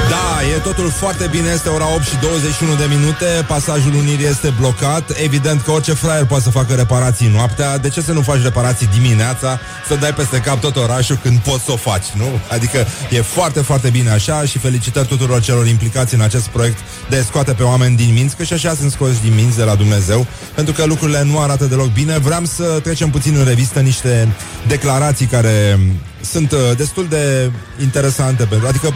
[0.08, 4.54] Da, e totul foarte bine, este ora 8 și 21 de minute, pasajul Unirii este
[4.60, 8.42] blocat, evident că orice fraier poate să facă reparații noaptea, de ce să nu faci
[8.42, 12.40] reparații dimineața, să dai peste cap tot orașul când poți să o faci, nu?
[12.50, 17.16] Adică e foarte, foarte bine așa și felicitări tuturor celor implicați în acest proiect de
[17.16, 19.74] a scoate pe oameni din minți, că și așa sunt scoși din minți de la
[19.74, 22.18] Dumnezeu, pentru că lucrurile nu arată deloc bine.
[22.18, 24.28] Vreau să trecem puțin în revistă niște
[24.66, 25.78] declarații care
[26.20, 27.50] sunt uh, destul de
[27.80, 28.94] interesante, pentru, adică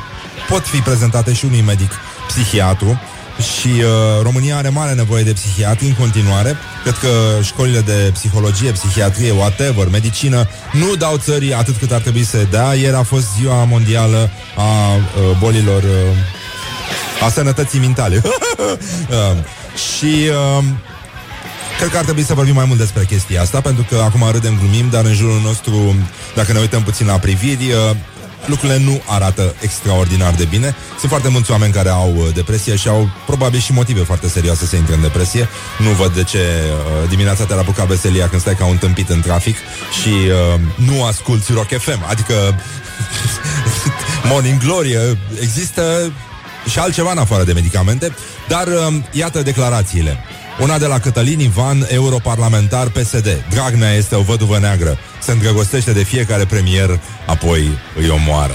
[0.49, 1.91] pot fi prezentate și unui medic
[2.27, 3.01] psihiatru
[3.41, 6.57] și uh, România are mare nevoie de psihiatri în continuare.
[6.83, 7.09] Cred că
[7.43, 12.75] școlile de psihologie, psihiatrie, whatever, medicină nu dau țării atât cât ar trebui să dea.
[12.75, 18.23] Ieri a fost ziua mondială a uh, bolilor uh, a sănătății mentale.
[18.25, 19.37] uh,
[19.75, 20.65] și uh,
[21.83, 24.59] Cred că ar trebui să vorbim mai mult despre chestia asta, pentru că acum râdem,
[24.59, 25.95] glumim, dar în jurul nostru,
[26.35, 27.97] dacă ne uităm puțin la priviri, uh,
[28.47, 30.75] lucrurile nu arată extraordinar de bine.
[30.99, 34.67] Sunt foarte mulți oameni care au uh, depresie și au probabil și motive foarte serioase
[34.67, 35.49] să intre în depresie.
[35.79, 39.21] Nu văd de ce uh, dimineața te-ar apuca veselia când stai ca un tâmpit în
[39.21, 39.57] trafic
[40.03, 42.05] și uh, nu asculti Rock FM.
[42.09, 42.35] Adică
[44.31, 45.03] Morning Glory uh,
[45.41, 46.13] există
[46.71, 48.15] și altceva în afară de medicamente,
[48.49, 50.25] dar uh, iată declarațiile.
[50.61, 53.45] Una de la Cătălin Ivan, europarlamentar PSD.
[53.51, 54.99] Dragnea este o văduvă neagră.
[55.21, 58.55] Se îndrăgostește de fiecare premier, apoi îi omoară.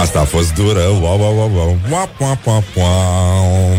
[0.00, 0.80] Asta a fost dură.
[0.80, 1.78] Wow, wow, wow, wow.
[1.90, 3.78] Wow, wow, wow, wow.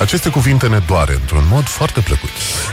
[0.00, 2.30] Aceste cuvinte ne doare într-un mod foarte plăcut.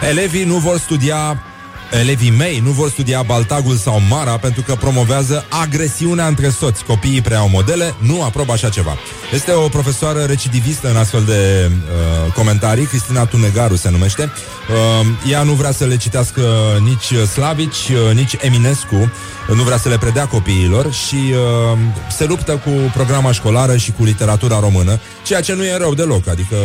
[0.09, 1.43] Elevii nu vor studia
[1.91, 6.83] Elevii mei nu vor studia Baltagul sau Mara pentru că promovează agresiunea între soți.
[6.83, 8.97] Copiii preau modele, nu aprobă așa ceva.
[9.33, 14.23] Este o profesoară recidivistă în astfel de uh, comentarii, Cristina Tunegaru se numește.
[14.23, 16.41] Uh, ea nu vrea să le citească
[16.83, 19.11] nici Slavici, uh, nici Eminescu,
[19.53, 21.77] nu vrea să le predea copiilor și uh,
[22.09, 26.27] se luptă cu programa școlară și cu literatura română, ceea ce nu e rău deloc,
[26.27, 26.55] adică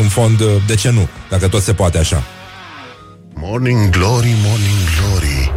[0.00, 2.22] în fond, uh, de ce nu, dacă tot se poate așa.
[3.34, 5.52] Morning glory, morning glory.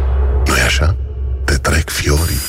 [0.46, 0.96] nu e așa?
[1.44, 2.40] Te trec fiorii.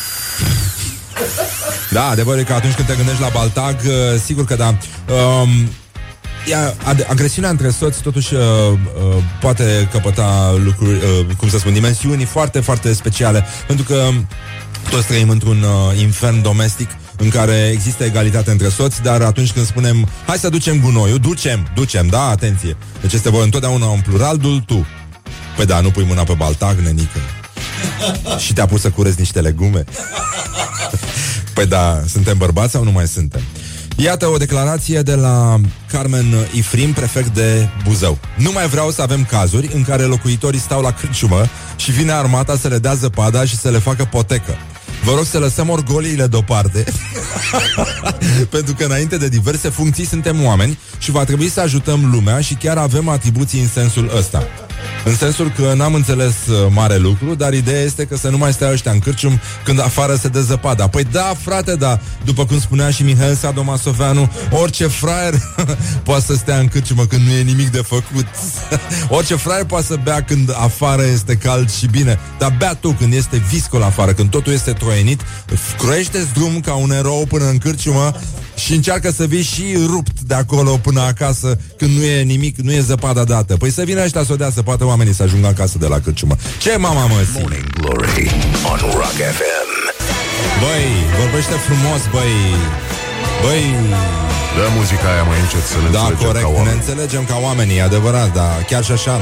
[1.92, 4.68] Da, adevărul e că atunci când te gândești la Baltag, uh, sigur că da.
[4.68, 5.50] Um,
[6.48, 11.74] ea, ad- agresiunea între soți totuși uh, uh, poate căpăta lucruri, uh, cum să spun,
[11.74, 14.10] dimensiuni foarte, foarte speciale, pentru că
[14.90, 19.66] toți trăim într-un uh, infern domestic în care există egalitate între soți, dar atunci când
[19.66, 22.78] spunem hai să ducem gunoiul, ducem, ducem, da, atenție.
[23.02, 24.86] Deci este vorba întotdeauna în plural, dul tu.
[25.60, 27.20] Păi da, nu pui mâna pe baltag, nenică.
[28.38, 29.84] Și te-a pus să curezi niște legume.
[31.54, 33.42] Păi da, suntem bărbați sau nu mai suntem?
[33.96, 35.60] Iată o declarație de la
[35.92, 38.18] Carmen Ifrim, prefect de Buzău.
[38.36, 41.46] Nu mai vreau să avem cazuri în care locuitorii stau la cârciumă
[41.76, 44.58] și vine armata să le dea zăpada și să le facă potecă.
[45.04, 46.84] Vă rog să lăsăm orgoliile deoparte
[48.56, 52.54] Pentru că înainte de diverse funcții suntem oameni Și va trebui să ajutăm lumea Și
[52.54, 54.48] chiar avem atribuții în sensul ăsta
[55.06, 58.54] în sensul că n-am înțeles uh, mare lucru, dar ideea este că să nu mai
[58.54, 60.88] stea ăștia în cârcium când afară se dă zăpada.
[60.88, 65.34] Păi da, frate, da, după cum spunea și Mihail Sadomasoveanu, orice fraier
[66.04, 68.26] poate să stea în cârciumă când nu e nimic de făcut.
[69.18, 73.14] orice fraier poate să bea când afară este cald și bine, dar bea tu când
[73.14, 75.22] este viscol afară, când totul este troienit,
[75.78, 78.14] croiește drum ca un erou până în cârciumă
[78.66, 82.72] și încearcă să vii și rupt de acolo până acasă când nu e nimic, nu
[82.72, 83.58] e zăpada dată.
[83.58, 86.00] Păi să vină ăștia să o dea, să poată oamenii să ajungă acasă de la
[86.00, 86.36] cârciumă.
[86.60, 88.32] Ce mama mă Morning Glory
[88.72, 89.70] on Rock FM.
[90.62, 90.88] Băi,
[91.20, 92.36] vorbește frumos, băi.
[93.44, 93.64] Băi,
[94.56, 96.78] Dă muzica aia mai încet să ne da, înțelegem corect, ca ne oameni.
[96.80, 99.16] înțelegem ca oamenii, e adevărat, da, chiar și așa.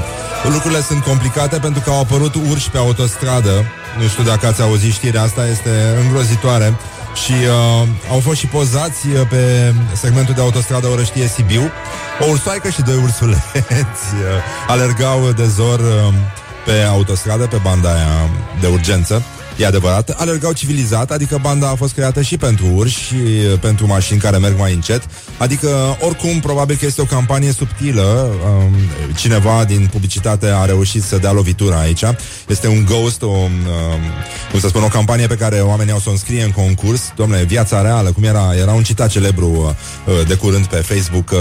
[0.53, 3.53] Lucrurile sunt complicate pentru că au apărut urși pe autostradă.
[3.99, 5.71] Nu știu dacă ați auzit știrea asta, este
[6.03, 6.67] îngrozitoare.
[7.23, 11.71] Și uh, au fost și pozați uh, pe segmentul de autostradă Orăștie Sibiu.
[12.19, 16.13] O ursoaică și doi ursuleți uh, alergau de zor uh,
[16.65, 19.23] pe autostradă, pe banda aia de urgență.
[19.57, 23.87] E adevărat, alergau civilizat, adică banda a fost creată și pentru urși și uh, pentru
[23.87, 25.01] mașini care merg mai încet.
[25.37, 28.31] Adică, oricum, probabil că este o campanie subtilă.
[28.45, 28.73] Um,
[29.15, 32.03] cineva din publicitate a reușit să dea lovitura aici.
[32.47, 33.51] Este un ghost, o, um,
[34.51, 37.01] cum să spun, o campanie pe care oamenii au să o înscrie în concurs.
[37.15, 38.53] Domnule, viața reală, cum era?
[38.55, 41.31] Era un citat celebru uh, de curând pe Facebook.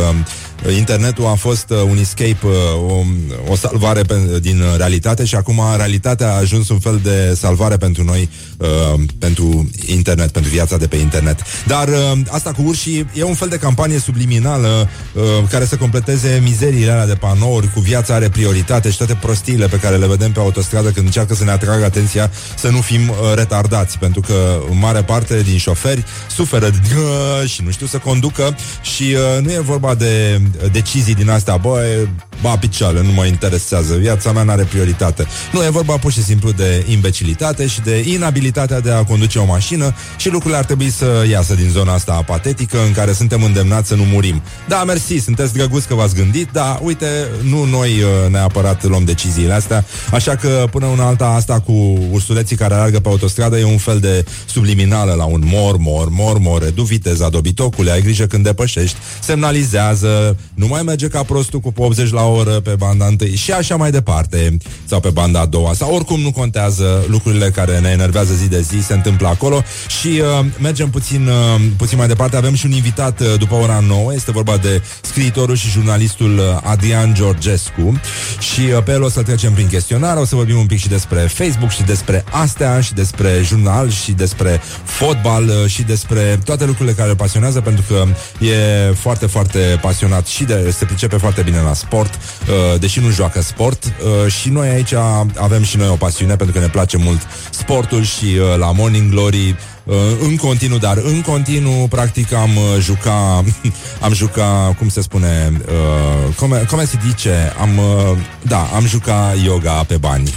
[0.64, 2.52] Uh, Internetul a fost uh, un escape, uh,
[2.90, 3.02] o,
[3.50, 7.76] o salvare pe, din uh, realitate și acum realitatea a ajuns un fel de salvare
[7.76, 11.40] pentru noi, uh, pentru internet, pentru viața de pe internet.
[11.66, 16.40] Dar uh, asta cu urșii e un fel de campanie subliminală uh, care să completeze
[16.42, 20.32] mizeriile alea de panouri, cu viața are prioritate și toate prostiile pe care le vedem
[20.32, 24.58] pe autostradă când încearcă să ne atragă atenția să nu fim uh, retardați, pentru că
[24.70, 29.44] în mare parte din șoferi suferă de uh, și nu știu să conducă și uh,
[29.44, 32.06] nu e vorba de uh, decizii din astea, bă,
[32.42, 35.26] ba picioale, nu mă interesează, viața mea n-are prioritate.
[35.52, 39.44] Nu, e vorba pur și simplu de imbecilitate și de inabilitatea de a conduce o
[39.44, 43.88] mașină și lucrurile ar trebui să iasă din zona asta patetică în care suntem îndemnați
[43.88, 44.42] să nu murim.
[44.68, 47.06] Da, mersi, sunteți drăguți că v-ați gândit, dar uite,
[47.42, 52.56] nu noi uh, neapărat luăm deciziile astea, așa că până una alta asta cu ursuleții
[52.56, 56.62] care alergă pe autostradă e un fel de subliminală la un mor, mor, mor, mor,
[56.62, 62.10] redu viteza, dobitocule, ai grijă când depășești, semnalizează, nu mai merge ca prostul cu 80
[62.10, 65.94] la oră pe banda întâi și așa mai departe, sau pe banda a doua, sau
[65.94, 69.62] oricum nu contează lucrurile care ne enervează zi de zi, se întâmplă acolo.
[70.00, 73.82] Și uh, mergem puțin, uh, puțin mai departe, avem și un invitat uh, după ora
[73.86, 78.00] 9, este vorba de scriitorul și jurnalistul uh, Adrian Georgescu.
[78.38, 80.88] Și uh, pe el o să trecem prin chestionar, o să vorbim un pic și
[80.88, 86.64] despre Facebook și despre astea și despre jurnal și despre fotbal uh, și despre toate
[86.64, 88.04] lucrurile care îl pasionează pentru că
[88.44, 93.10] e foarte, foarte pasionat și de, se pricepe foarte bine la sport, uh, deși nu
[93.10, 94.94] joacă sport uh, și noi aici
[95.36, 99.10] avem și noi o pasiune pentru că ne place mult sportul și uh, la Morning
[99.10, 103.44] Glory Uh, în continuu, dar în continuu, practic, am uh, juca,
[104.06, 109.34] am juca, cum se spune, uh, cum, cum se zice, am, uh, da, am juca
[109.44, 110.34] yoga pe bani.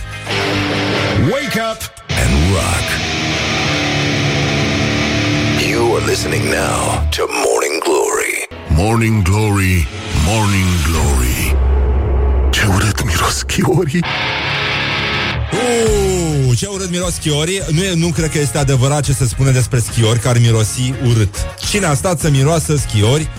[1.21, 2.88] Wake up and rock.
[5.69, 7.48] You are listening now to
[8.81, 9.23] Morning Glory.
[9.23, 9.87] Morning Glory,
[10.25, 11.55] Morning Glory
[12.49, 14.03] Ce urât miros chiorii
[15.51, 19.51] Uh, ce urât miros schiori nu, e, nu cred că este adevărat ce se spune
[19.51, 21.35] despre schiori Care ar mirosi urât.
[21.69, 23.29] Cine a stat să miroasă schiori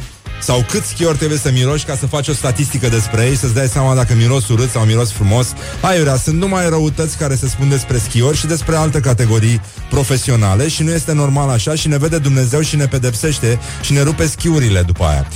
[0.41, 3.67] sau cât schiori trebuie să miroși ca să faci o statistică despre ei, să-ți dai
[3.67, 5.47] seama dacă miros urât sau miros frumos.
[5.81, 10.83] Aiurea, sunt numai răutăți care se spun despre schiori și despre alte categorii profesionale și
[10.83, 14.83] nu este normal așa și ne vede Dumnezeu și ne pedepsește și ne rupe schiurile
[14.83, 15.29] după aia.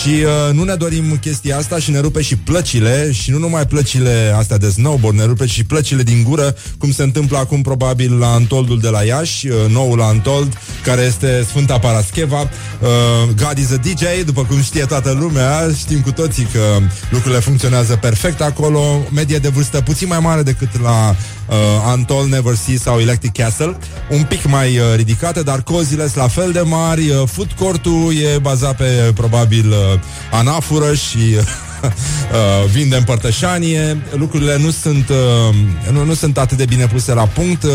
[0.00, 3.66] Și uh, nu ne dorim chestia asta și ne rupe și plăcile și nu numai
[3.66, 8.18] plăcile astea de snowboard, ne rupe și plăcile din gură, cum se întâmplă acum probabil
[8.18, 12.40] la Antoldul de la Iași, uh, noul Antold, care este Sfânta Parascheva.
[12.40, 12.88] Uh,
[13.36, 16.60] God is a DJ, după cum știe toată lumea, știm cu toții că
[17.10, 21.08] lucrurile funcționează perfect acolo, medie de vârstă puțin mai mare decât la
[21.46, 23.76] uh, Antol, Never See sau Electric Castle,
[24.08, 28.14] un pic mai uh, ridicate, dar cozile sunt la fel de mari, uh, food court-ul
[28.34, 31.42] e bazat pe probabil uh, anafură și uh,
[32.74, 35.54] vin de împărtășanie, lucrurile nu sunt, uh,
[35.92, 37.62] nu, nu sunt atât de bine puse la punct.
[37.62, 37.70] Uh,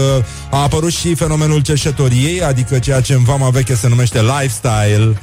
[0.51, 5.19] a apărut și fenomenul cerșetoriei, adică ceea ce în vama veche se numește lifestyle.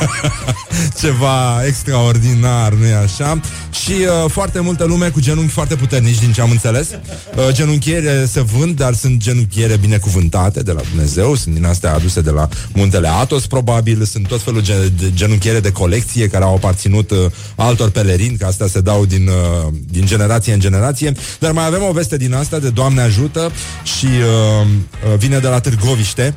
[1.00, 3.40] Ceva extraordinar, nu-i așa?
[3.84, 6.88] Și uh, foarte multă lume cu genunchi foarte puternici, din ce am înțeles.
[6.90, 12.20] Uh, genunchiere se vând, dar sunt genunchiere binecuvântate de la Dumnezeu, sunt din astea aduse
[12.20, 17.10] de la muntele Atos, probabil, sunt tot felul de genunchiere de colecție care au aparținut
[17.10, 17.18] uh,
[17.56, 21.12] altor pelerini, că astea se dau din, uh, din generație în generație.
[21.38, 23.52] Dar mai avem o veste din asta de Doamne ajută
[23.98, 24.66] și uh,
[25.12, 26.34] uh, vine de la Târgoviște.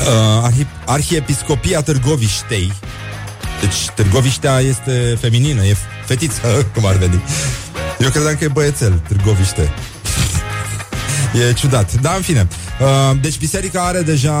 [0.00, 2.72] Uh, arhi- Arhiepiscopia Târgoviștei
[3.64, 5.76] deci Târgoviștea este feminină, e
[6.06, 6.40] fetiță,
[6.74, 7.22] cum ar veni.
[7.98, 9.72] Eu credeam că e băiețel, Târgoviște.
[11.34, 12.00] E ciudat.
[12.00, 12.48] Da, în fine.
[12.80, 14.34] Uh, deci biserica are deja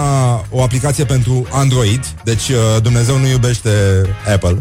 [0.50, 2.04] o aplicație pentru Android.
[2.24, 3.70] Deci uh, Dumnezeu nu iubește
[4.32, 4.58] Apple,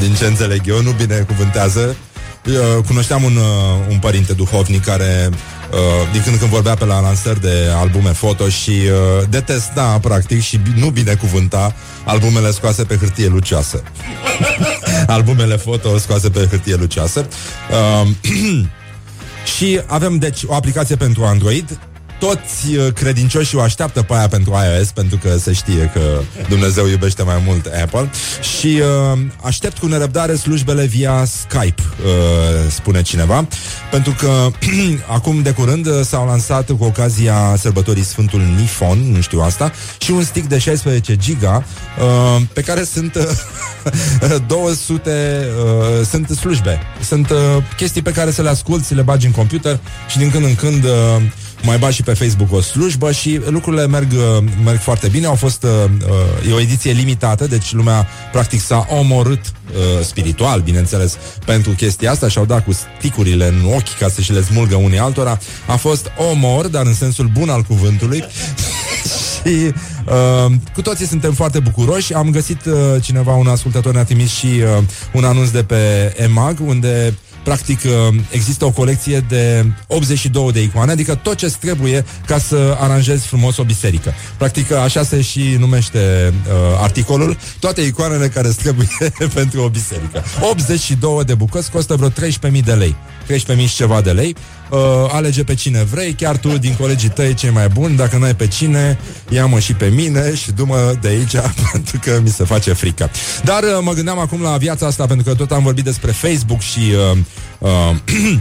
[0.00, 1.96] din ce înțeleg eu, nu binecuvântează.
[2.46, 5.30] Uh, cunoșteam un, uh, un părinte duhovnic care
[5.72, 5.78] Uh,
[6.12, 10.42] din când în când vorbea pe la lansări de albume foto și uh, detesta, practic,
[10.42, 11.74] și nu binecuvânta
[12.04, 13.82] albumele scoase pe hârtie lucioasă.
[15.06, 17.26] albumele foto scoase pe hârtie lucioasă.
[17.70, 18.08] Uh,
[19.46, 21.78] și avem, deci, o aplicație pentru Android
[22.18, 26.00] toți uh, credincioșii o așteaptă pe aia pentru iOS, pentru că se știe că
[26.48, 28.10] Dumnezeu iubește mai mult Apple.
[28.58, 28.80] Și
[29.12, 33.48] uh, aștept cu nerăbdare slujbele via Skype, uh, spune cineva,
[33.90, 34.50] pentru că
[35.16, 40.10] acum de curând uh, s-au lansat cu ocazia sărbătorii Sfântul Nifon, nu știu asta, și
[40.10, 41.64] un stick de 16 giga
[41.98, 45.46] uh, pe care sunt uh, 200
[46.00, 47.36] uh, sunt slujbe, sunt uh,
[47.76, 50.54] chestii pe care să le asculti, să le bagi în computer și din când în
[50.54, 50.90] când uh,
[51.62, 55.26] mai bagi și pe Facebook o slujbă și lucrurile merg, uh, merg foarte bine.
[55.26, 55.70] Au fost uh,
[56.44, 62.10] uh, e o ediție limitată, deci lumea practic s-a omorât uh, spiritual, bineînțeles, pentru chestia
[62.10, 65.38] asta și au dat cu sticurile în ochi ca să și le smulgă unii altora.
[65.66, 68.24] A fost omor, dar în sensul bun al cuvântului.
[69.46, 69.72] și
[70.04, 72.14] uh, cu toții suntem foarte bucuroși.
[72.14, 74.82] Am găsit uh, cineva, un ascultător ne-a trimis și uh,
[75.12, 77.14] un anunț de pe EMAG, unde
[77.46, 82.76] Practic uh, există o colecție de 82 de icoane, adică tot ce trebuie ca să
[82.80, 84.14] aranjezi frumos o biserică.
[84.38, 88.88] Practic uh, așa se și numește uh, articolul, toate icoanele care trebuie
[89.34, 90.24] pentru o biserică.
[90.50, 92.96] 82 de bucăți costă vreo 13.000 de lei.
[93.56, 94.36] 13.000 și ceva de lei.
[94.70, 94.78] Uh,
[95.12, 98.34] alege pe cine vrei, chiar tu din colegii tăi cei mai buni, dacă nu ai
[98.34, 98.98] pe cine,
[99.28, 101.36] ia-mă și pe mine și du-mă de aici
[101.72, 103.10] pentru că mi se face frică.
[103.44, 106.60] Dar uh, mă gândeam acum la viața asta pentru că tot am vorbit despre Facebook
[106.60, 106.80] și
[107.12, 107.18] uh,
[107.58, 107.96] uh,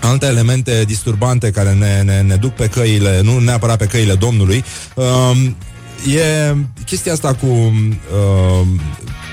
[0.00, 4.64] alte elemente disturbante care ne, ne, ne duc pe căile, nu neapărat pe căile Domnului.
[4.94, 5.36] Uh,
[6.14, 6.54] e
[6.84, 8.66] chestia asta cu uh,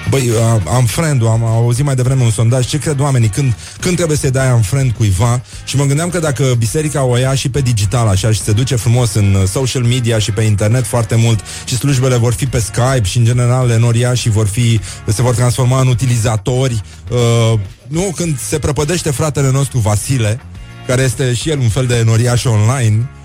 [0.09, 0.31] Băi,
[0.67, 2.65] am friend am auzit mai devreme un sondaj.
[2.65, 5.41] Ce cred oamenii, când, când trebuie să-i dai am friend cuiva?
[5.65, 8.75] Și mă gândeam că dacă biserica o ia și pe digital așa Și se duce
[8.75, 13.03] frumos în social media și pe internet foarte mult Și slujbele vor fi pe Skype
[13.03, 16.81] și în general enoria și vor fi, se vor transforma în utilizatori
[17.11, 20.39] uh, Nu, când se prăpădește fratele nostru Vasile
[20.87, 23.24] Care este și el un fel de enoriaș online Uh,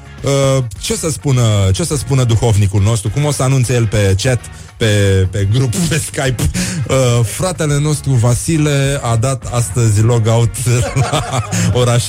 [0.79, 4.41] ce să spună, ce să spună duhovnicul nostru, cum o să anunțe el pe chat,
[4.77, 4.87] pe,
[5.31, 6.51] pe grup, pe Skype.
[6.89, 10.55] Uh, fratele nostru Vasile a dat astăzi logout
[10.95, 12.01] la ora 6.40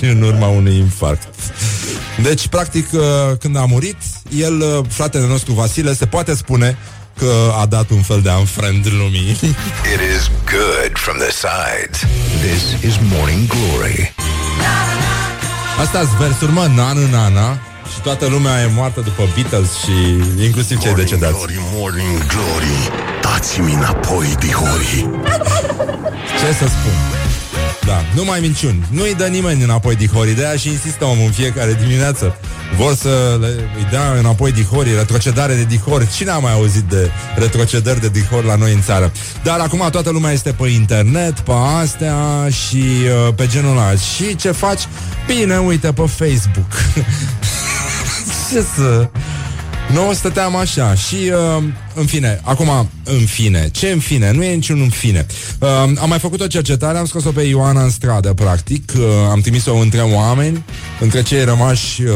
[0.00, 1.28] în urma unui infarct.
[2.22, 3.00] Deci, practic, uh,
[3.38, 3.96] când a murit,
[4.36, 6.78] el, uh, fratele nostru Vasile, se poate spune
[7.18, 9.30] că a dat un fel de unfriend lumii.
[9.30, 11.98] It is good from the sides.
[12.40, 14.14] This is Morning Glory.
[15.80, 17.58] Asta sunt versuri, mă, nanu, nana
[17.92, 19.92] Și toată lumea e moartă după Beatles Și
[20.44, 22.78] inclusiv cei decedați Glory, morning glory.
[23.22, 25.08] Dați-mi înapoi, dihori.
[26.40, 26.96] Ce să spun?
[27.86, 28.86] Da, nu mai minciuni.
[28.90, 32.36] Nu-i dă nimeni înapoi dihorii De aia și insistă omul în fiecare dimineață.
[32.76, 37.10] Vor să le, îi dea înapoi dihorii Retrocedare de dihori Cine a mai auzit de
[37.36, 39.12] retrocedări de dihori la noi în țară?
[39.42, 42.76] Dar acum toată lumea este pe internet Pe astea și
[43.26, 43.90] uh, pe genul ăla.
[43.90, 44.82] Și ce faci?
[45.26, 46.72] Bine, uite pe Facebook.
[48.50, 49.10] Ce să...
[49.92, 51.64] Nu stăteam așa și, uh,
[51.94, 54.32] în fine, acum, în fine, ce în fine?
[54.32, 55.26] Nu e niciun în fine.
[55.58, 55.68] Uh,
[55.98, 59.74] am mai făcut o cercetare, am scos-o pe Ioana în stradă, practic, uh, am trimis-o
[59.74, 60.64] între oameni,
[61.00, 62.10] între cei rămași, uh,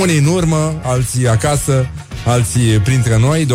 [0.00, 1.88] unii în urmă, alții acasă,
[2.28, 3.46] alții printre noi,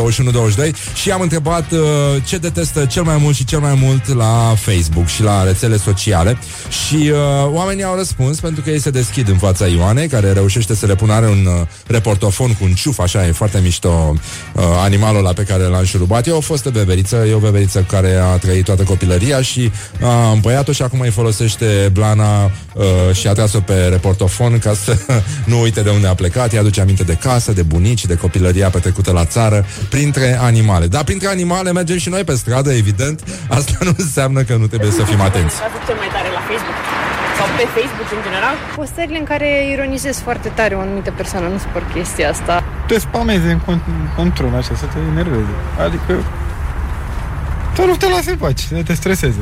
[0.70, 1.80] 21-22, și am întrebat uh,
[2.26, 6.38] ce detestă cel mai mult și cel mai mult la Facebook și la rețele sociale
[6.86, 7.18] și uh,
[7.52, 10.96] oamenii au răspuns pentru că ei se deschid în fața Ioanei, care reușește să le
[10.96, 14.14] pună are un uh, reportofon cu un ciuf, așa, e foarte mișto
[14.54, 16.28] uh, animalul ăla pe care l-a înșurubat.
[16.28, 19.72] Eu o fostă beberiță, e o beberiță care a trăit toată copilăria și
[20.02, 24.98] a împăiat-o și acum îi folosește blana uh, și a tras-o pe reportofon ca să
[25.46, 28.14] nu uite de unde a plecat, îi aduce aminte de casă, de bunici, de
[28.64, 30.88] copilăria petrecută la țară, printre animale.
[30.88, 33.18] Dar printre animale mergem și noi pe stradă, evident.
[33.58, 35.56] Asta nu înseamnă că nu trebuie să fim atenți.
[35.88, 36.78] cel mai tare la Facebook
[37.38, 38.56] sau pe Facebook în general.
[38.76, 42.56] Postările în care ironizez foarte tare o anumită persoană, nu supăr chestia asta.
[42.88, 43.88] Te spamezi în cont-
[44.26, 45.54] într-un așa, să te enerveze.
[45.86, 46.14] Adică
[47.76, 49.42] să nu te lase în pace, să te streseze.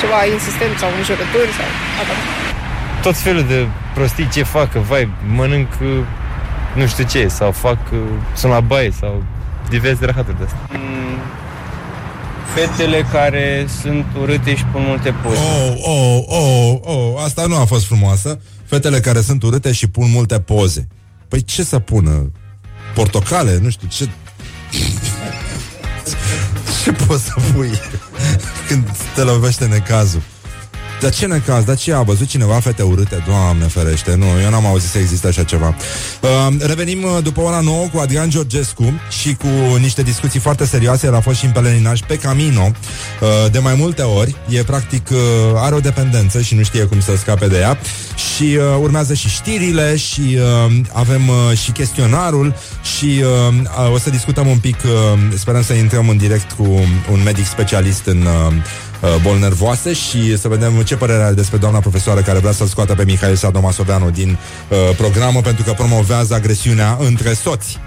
[0.00, 1.68] Ceva insistent sau înjurături sau...
[2.00, 2.14] Asta.
[3.06, 3.58] Tot felul de
[3.94, 5.04] prostii ce fac, că, vai,
[5.38, 5.88] mănânc uh,
[6.76, 7.98] nu știu ce, sau fac, uh,
[8.36, 9.24] sunt la baie, sau
[9.68, 10.80] diverse rahaturi de astea.
[12.54, 15.38] Fetele care sunt urâte și pun multe poze.
[15.38, 18.40] Oh, oh, oh, oh, asta nu a fost frumoasă.
[18.64, 20.86] Fetele care sunt urâte și pun multe poze.
[21.28, 22.30] Păi ce să pună?
[22.94, 23.58] Portocale?
[23.62, 24.04] Nu știu, ce...
[26.84, 27.70] ce poți să pui
[28.68, 30.22] când te lovește necazul?
[31.00, 31.64] Dar ce necaz?
[31.64, 33.24] Dar ce a văzut cineva fete urâte?
[33.26, 35.74] Doamne ferește, nu, eu n-am auzit să existe așa ceva.
[36.20, 41.06] Uh, revenim uh, după ora 9 cu Adrian Georgescu și cu niște discuții foarte serioase.
[41.06, 42.70] El a fost și în pelerinaj pe Camino
[43.20, 44.36] uh, de mai multe ori.
[44.48, 45.18] E practic, uh,
[45.54, 47.78] are o dependență și nu știe cum să scape de ea.
[48.36, 52.54] Și uh, urmează și știrile și uh, avem uh, și chestionarul
[52.96, 53.54] și uh,
[53.86, 56.64] uh, o să discutăm un pic, uh, sperăm să intrăm în direct cu
[57.12, 58.52] un medic specialist în uh,
[59.00, 62.66] uh, boli nervoase și să vedem ce părere are despre doamna profesoară care vrea să-l
[62.66, 64.38] scoată pe Mihail Sadomasoveanu din
[64.68, 67.78] uh, programă pentru că promovează agresiunea între soți.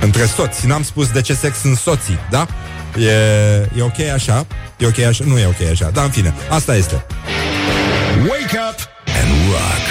[0.00, 0.66] Între soți.
[0.66, 2.46] N-am spus de ce sex sunt soții, da?
[2.98, 3.10] E,
[3.76, 4.46] e ok așa?
[4.76, 5.24] E ok așa?
[5.26, 5.90] Nu e ok așa.
[5.92, 7.04] Dar în fine, asta este.
[8.28, 8.78] Wake up
[9.20, 9.84] and rock.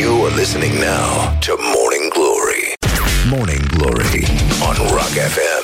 [0.00, 2.64] You are listening now to Morning Glory.
[3.28, 4.26] Morning Glory
[4.68, 5.61] on Rock FM.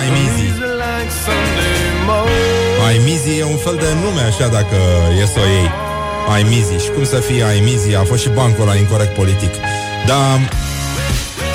[0.00, 1.88] I'm easy, I'm easy.
[2.88, 4.76] I'm easy e un fel de nume așa dacă
[5.22, 5.70] e să o iei.
[6.34, 6.84] I'm easy.
[6.84, 7.94] Și cum să fie I'm easy?
[7.94, 9.52] A fost și bancul la incorrect politic.
[10.06, 10.40] Dar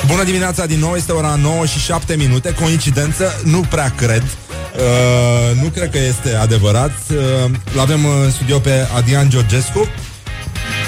[0.06, 3.40] Bună dimineața din nou, este ora 9 și 7 minute Coincidență?
[3.44, 9.30] Nu prea cred uh, Nu cred că este adevărat uh, L-avem în studio pe Adrian
[9.30, 9.88] Georgescu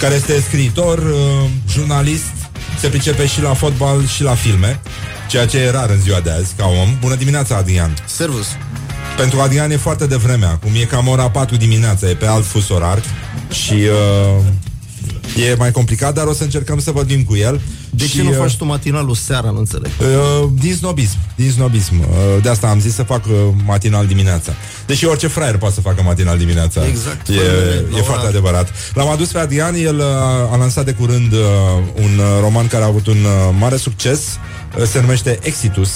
[0.01, 2.36] Care este scriitor, uh, jurnalist
[2.81, 4.81] Se pricepe și la fotbal și la filme
[5.29, 6.97] Ceea ce e rar în ziua de azi, ca om.
[7.01, 7.95] Bună dimineața, Adrian.
[8.07, 8.47] Servus.
[9.17, 10.71] Pentru Adrian e foarte devreme acum.
[10.75, 13.03] E cam ora 4 dimineața, e pe alt fus orar.
[13.51, 14.43] Și uh,
[15.51, 17.61] e mai complicat Dar o să încercăm să vorbim cu el
[17.91, 21.51] De și, ce nu uh, faci tu matinalul seara, nu înțeleg Uh, din snobism, din
[21.51, 22.01] snobism.
[22.01, 22.07] Uh,
[22.43, 23.33] de asta am zis să fac uh,
[23.65, 24.53] matinal dimineața.
[24.87, 26.87] Deși orice fraier poate să facă matinal dimineața.
[26.87, 27.49] Exact, E, fără
[27.81, 28.73] mine, e la foarte ora- adevărat.
[28.95, 30.05] L-am adus pe Adrian, el uh,
[30.53, 31.39] a lansat de curând uh,
[31.95, 34.21] un uh, roman care a avut un uh, mare succes.
[34.79, 35.91] Uh, se numește Exitus.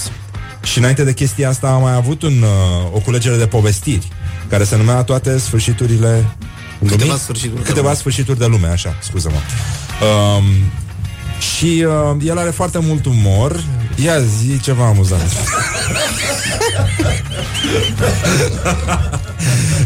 [0.63, 4.07] Și înainte de chestia asta a mai avut un, uh, o culegere de povestiri
[4.49, 6.35] care se numea Toate sfârșiturile
[6.81, 6.97] lumii.
[6.97, 7.95] Câteva sfârșituri de Câteva lume.
[7.95, 9.37] sfârșituri de lume, așa, scuză-mă.
[10.07, 10.43] Um,
[11.55, 13.63] și uh, el are foarte mult umor
[14.03, 15.21] Ia zi ceva amuzant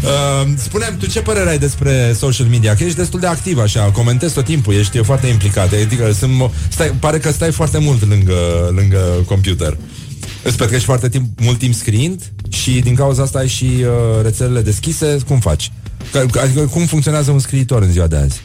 [0.04, 2.76] uh, Spune-mi, tu ce părere ai despre social media?
[2.76, 6.52] Că ești destul de activ așa, comentezi tot timpul, ești foarte implicat Adică sunt, mo-
[6.70, 8.36] stai, pare că stai foarte mult lângă,
[8.76, 9.78] lângă computer
[10.43, 14.62] Îți petrești foarte timp, mult timp scriind Și din cauza asta ai și uh, rețelele
[14.62, 15.72] deschise Cum faci?
[15.84, 15.84] Că-
[16.41, 18.41] Adică cum funcționează un scriitor în ziua de azi?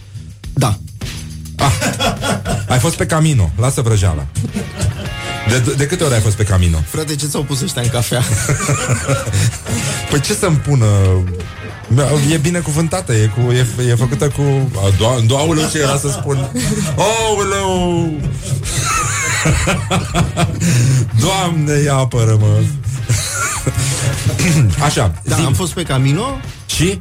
[0.55, 0.79] Da
[2.69, 4.27] Ai fost pe Camino, lasă vrăjeala.
[5.49, 6.79] De, de câte ori ai fost pe Camino?
[6.87, 8.23] Frate, ce ți-au pus ăștia în cafea?
[10.11, 10.87] Păi ce să-mi pună?
[12.31, 14.71] E binecuvântată, e, cu, e, e făcută cu...
[14.77, 16.51] A, do- Doauleu ce era să spun?
[16.97, 18.13] Aoleu!
[21.25, 22.61] Doamne, ia apără-mă!
[24.83, 26.99] Așa, Da, zi am fost pe Camino Și?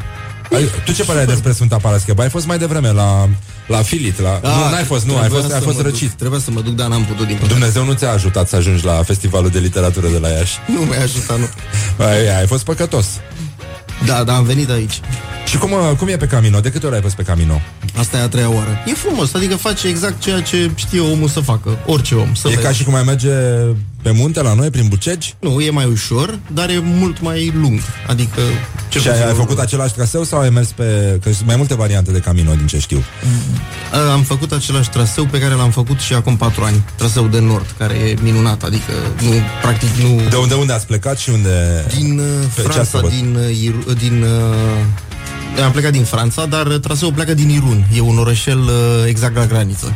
[0.51, 2.23] Ai, tu ce părere ai despre Sfânta Parascheva?
[2.23, 3.29] Ai fost mai devreme la,
[3.67, 4.39] la Filit la...
[4.41, 5.91] Da, nu, n-ai fost, nu, ai trebuia fost, ai să fost mă duc.
[5.91, 7.53] răcit Trebuia să mă duc, dar n-am putut din păcate.
[7.53, 11.01] Dumnezeu nu ți-a ajutat să ajungi la festivalul de literatură de la Iași Nu mi-a
[11.01, 11.47] ajutat, nu
[12.05, 13.07] ai, ai fost păcătos
[14.05, 14.99] Da, da, am venit aici
[15.45, 16.59] Și cum, uh, cum e pe Camino?
[16.59, 17.61] De câte ori ai fost pe Camino?
[17.97, 18.83] Asta e a treia oară.
[18.85, 22.33] E frumos, adică face exact ceea ce știe omul să facă, orice om.
[22.33, 22.65] Să e vezi.
[22.65, 23.29] ca și cum ai merge
[24.01, 25.35] pe munte la noi, prin Bucegi?
[25.39, 27.79] Nu, e mai ușor, dar e mult mai lung.
[28.07, 28.41] Adică...
[28.89, 31.17] cel Și ai, puțin ai o- făcut același traseu sau ai mers pe...
[31.23, 33.03] Că sunt mai multe variante de Camino, din ce știu.
[33.91, 36.83] A, Am făcut același traseu pe care l-am făcut și acum patru ani.
[36.95, 38.91] Traseul de nord, care e minunat, adică
[39.21, 39.31] nu,
[39.61, 40.21] practic nu...
[40.29, 41.85] De unde, unde ați plecat și unde...
[41.97, 42.25] Din uh,
[42.55, 43.09] Pe ce ați Franța, făcut?
[43.09, 43.35] din...
[43.35, 47.87] uh, Iru- din uh, am plecat din Franța, dar traseul pleacă din Irun.
[47.95, 48.71] E un orășel uh,
[49.07, 49.93] exact la graniță.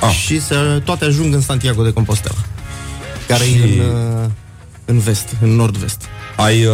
[0.00, 0.10] Ah.
[0.24, 2.34] Și se, toate ajung în Santiago de Compostela,
[3.28, 4.28] care Și- e în, uh,
[4.84, 6.00] în vest, în nord-vest.
[6.36, 6.72] Ai, uh,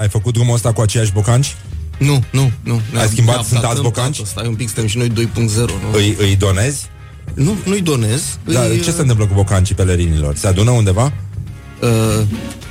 [0.00, 1.56] ai făcut drumul ăsta cu aceiași bocanci?
[1.98, 2.80] Nu, nu, nu.
[2.98, 3.36] Ai schimbat?
[3.36, 4.16] Ne Sunt alți adaptăm bocanci?
[4.16, 4.30] toată.
[4.30, 5.92] Stai un pic, suntem și noi 2.0, nu?
[5.92, 6.86] Îi, îi donezi?
[7.34, 8.38] Nu, nu-i donez.
[8.44, 10.36] Dar îi, ce se întâmplă cu bocancii pelerinilor?
[10.36, 11.12] Se adună undeva?
[11.82, 12.22] Uh,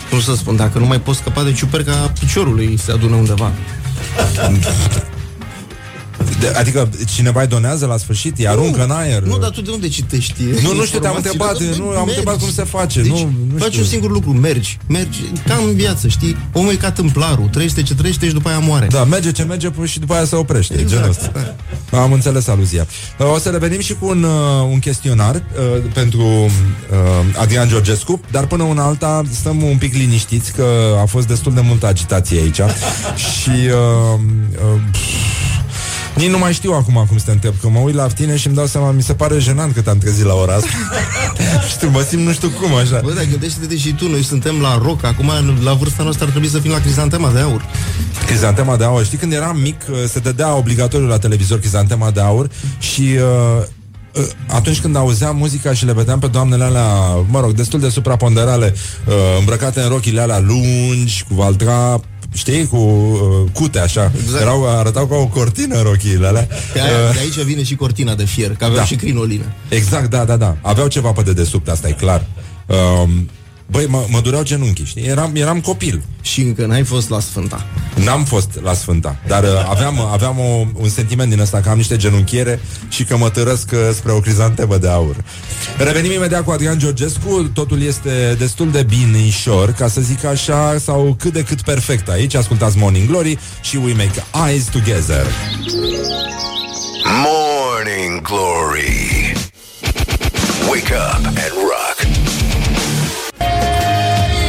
[0.10, 3.52] cum să spun, dacă nu mai poți scăpa de ciuperca piciorului, se adună undeva.
[6.40, 8.38] De, adică cineva îi donează la sfârșit?
[8.38, 9.22] Îi aruncă în aer?
[9.22, 10.44] Nu, dar tu de unde citești?
[10.64, 11.22] Nu, nu știu, te-am informațiile?
[11.22, 12.10] întrebat, Dar tu nu, am mergi.
[12.10, 13.18] întrebat cum se face, Deci, nu,
[13.52, 13.82] nu faci știu.
[13.82, 16.38] un singur lucru, mergi, mergi, ca în viață, știi?
[16.54, 18.88] Omul e ca tâmplarul, trăiește ce trăiește și după aia moare.
[18.90, 20.74] Da, merge ce merge până și după aia se oprește.
[20.74, 20.90] Exact.
[20.90, 21.56] Genul ăsta.
[21.92, 22.88] Am înțeles aluzia.
[23.20, 24.32] Uh, O să revenim și cu un, uh,
[24.72, 26.50] un chestionar uh, pentru uh,
[27.42, 30.66] Adrian Georgescu, dar până una alta stăm un pic liniștiți că
[31.02, 32.60] a fost destul de multă agitație aici
[33.42, 34.20] și uh,
[34.74, 34.82] uh,
[36.16, 38.48] nici nu mai știu acum cum să te întreb, că mă uit la tine și
[38.48, 40.70] îmi dau seama, mi se pare jenant cât am trezit la ora asta.
[41.76, 43.00] știu, mă simt nu știu cum așa.
[43.04, 45.32] Bă, dar gândește-te și tu, noi suntem la rock, acum
[45.64, 47.66] la vârsta noastră ar trebui să fim la crizantema de aur.
[48.26, 49.06] Crizantema de aur.
[49.06, 52.50] Știi când eram mic, uh, se dădea obligatoriu la televizor Crizantema de aur
[52.80, 53.64] și uh,
[54.14, 56.86] uh, atunci când auzeam muzica și le vedeam pe doamnele alea,
[57.28, 58.74] mă rog, destul de supraponderale,
[59.08, 62.02] uh, îmbrăcate în rochile alea lungi, cu valtra,
[62.36, 64.12] știi, cu uh, cute așa.
[64.24, 64.42] Exact.
[64.42, 66.48] Erau, arătau ca o cortină rochiile alea.
[66.74, 68.86] De, aia, Uh, de aici vine și cortina de fier, că aveau Da.
[68.86, 69.46] și crinolină.
[69.70, 70.58] Exact, da, da, da.
[70.62, 72.26] Aveau ceva pe dedesubt, asta e clar.
[72.68, 73.30] Um,
[73.66, 75.04] băi, mă, mă dureau genunchii, știi?
[75.04, 76.02] Eram, eram copil.
[76.22, 77.66] Și încă n-ai fost la Sfânta.
[78.04, 81.78] N-am fost la Sfânta, dar uh, aveam, aveam o, un sentiment din ăsta că am
[81.78, 82.60] niște genunchiere
[82.90, 85.16] și că mă târăsc uh, spre o crizantemă de aur.
[85.78, 91.16] Revenim imediat cu Adrian Georgescu, totul este destul de binișor, ca să zic așa, sau
[91.20, 92.36] cât de cât perfect aici.
[92.36, 95.26] Ascultați Morning Glory și We Make Eyes Together.
[97.24, 99.34] Morning Glory.
[100.70, 101.85] Wake up and rock.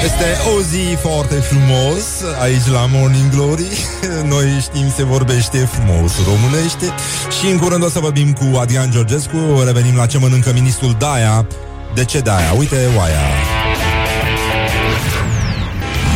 [0.04, 2.04] Este o zi foarte frumos
[2.40, 3.70] aici la Morning Glory.
[4.32, 6.94] Noi știm se vorbește frumos românește
[7.40, 9.36] și în curând o să vorbim cu Adrian Georgescu.
[9.64, 11.46] Revenim la ce mănâncă ministrul Daia.
[11.94, 12.52] De ce Daia?
[12.58, 13.26] Uite oaia.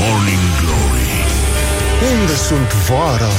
[0.01, 1.11] Morning Glory
[2.13, 3.35] Unde sunt vara?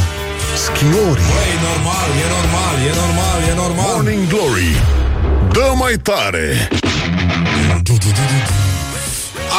[0.64, 3.94] Schiorii Băi, normal, e normal, e normal, e normal.
[3.94, 4.72] Morning Glory
[5.52, 6.70] Dă mai tare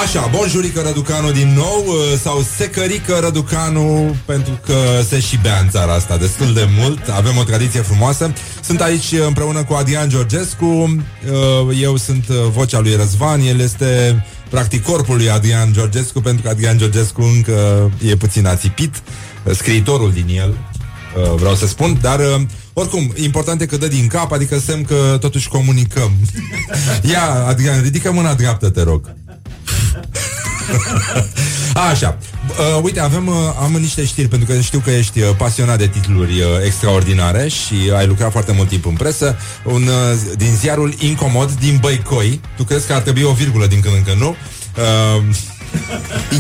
[0.02, 4.74] Așa, bonjurică Răducanu din nou uh, Sau secărică Răducanu Pentru că
[5.08, 8.32] se și bea în țara asta Destul de mult, avem o tradiție frumoasă.
[8.62, 10.66] Sunt aici uh, împreună cu Adrian Georgescu.
[10.66, 13.40] Uh, Eu sunt uh, vocea lui Răzvan.
[13.40, 19.02] El este practic corpul lui Adrian Georgescu Pentru că Adrian Georgescu încă e puțin ațipit
[19.44, 20.56] uh, Scriitorul din el
[21.16, 22.40] uh, Vreau să spun, dar uh,
[22.72, 26.12] oricum, important e că dă din cap, adică semn că totuși comunicăm.
[27.12, 29.14] Ia, Adrian, ridică mâna dreaptă, te rog.
[31.90, 32.18] Așa.
[32.48, 35.86] Uh, uite, avem, uh, am niște știri pentru că știu că ești uh, pasionat de
[35.86, 39.36] titluri uh, extraordinare și ai lucrat foarte mult timp în presă.
[39.64, 42.40] Un uh, din ziarul Incomod din Băicoi.
[42.56, 44.36] Tu crezi că ar trebui o virgulă din când în când, nu?
[44.76, 45.22] Uh,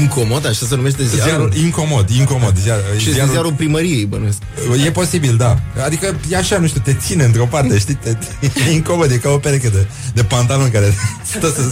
[0.00, 1.28] Incomod, așa se numește ziarul?
[1.28, 2.56] ziarul incomod, incomod.
[2.62, 3.32] Ziar, Și ziarul...
[3.32, 4.38] ziarul primăriei, bănuiesc.
[4.86, 5.58] E posibil, da.
[5.84, 7.94] Adică e așa, nu știu, te ține într-o parte, știi?
[7.94, 8.16] Te,
[8.66, 10.94] e incomod, e ca o pereche de, de pantaloni care
[11.36, 11.62] stă să,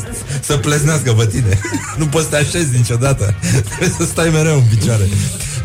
[0.41, 1.59] să pleznească pe tine.
[1.99, 3.35] Nu poți să te așezi niciodată.
[3.69, 5.09] Trebuie să stai mereu în picioare.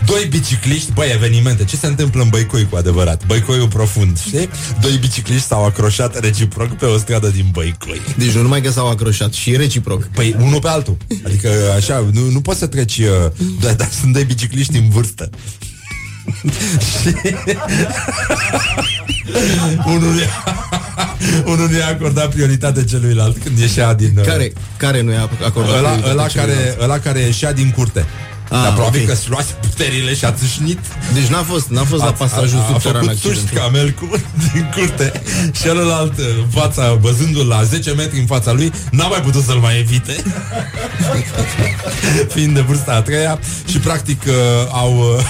[0.06, 1.64] Doi bicicliști, băi, evenimente.
[1.64, 3.26] Ce se întâmplă în Băicoi cu adevărat?
[3.26, 4.50] Băicoiul profund, știi?
[4.82, 8.02] Doi bicicliști s-au acroșat reciproc pe o stradă din Băicoi.
[8.18, 10.08] Deci nu numai că s-au acroșat, și reciproc.
[10.08, 10.98] Păi unul pe altul.
[11.26, 13.08] Adică așa, nu, nu poți să treci, uh,
[13.62, 15.30] dar, dar sunt doi bicicliști în vârstă.
[17.02, 17.16] Și-
[19.94, 20.44] unul i-a,
[21.54, 24.12] unul i-a acordat prioritate celuilalt când ieșea din...
[24.18, 26.60] uh, Care, care nu i-a acordat Ăla, prioritate ăla, celuilalt?
[26.64, 28.06] care, ăla care ieșea din curte.
[28.56, 29.08] Ah, Dar probabil ok.
[29.08, 30.80] că și luați puterile și a țâșnit
[31.14, 33.72] Deci n-a fost, n-a fost la pasajul a, a, a subteran făcut suști accidentul.
[33.72, 34.22] camel cu,
[34.54, 39.22] din curte Și celălalt în fața, văzându-l la 10 metri în fața lui N-a mai
[39.22, 40.16] putut să-l mai evite
[42.34, 43.40] Fiind de vârsta a treia
[43.70, 44.34] Și practic uh,
[44.72, 45.24] au, uh,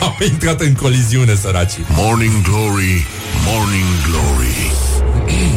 [0.06, 1.84] au intrat în coliziune, săracii.
[1.88, 3.06] Morning Glory,
[3.46, 4.70] Morning Glory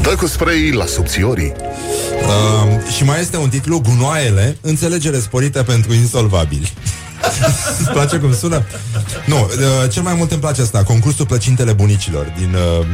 [0.01, 1.51] Dă cu spray la subțiorii
[2.22, 6.74] Uh, și mai este un titlu, Gunoaiele, înțelegere sporită pentru insolvabili.
[7.80, 8.63] Îți place cum sună?
[9.26, 12.86] Nu, uh, cel mai mult îmi place asta, concursul plăcintele bunicilor din uh,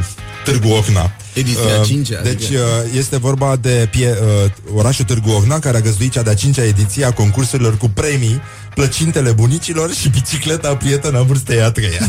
[0.44, 1.10] Târgu Ocna.
[1.32, 2.60] Ediția Uh, cincea, Deci adică.
[2.60, 6.64] uh, este vorba de pie, uh, orașul Târgu Ocna, care a găzduit cea de-a cincea
[6.64, 8.40] ediție a concursurilor cu premii,
[8.78, 12.06] plăcintele bunicilor și bicicleta prietena vârstei a treia.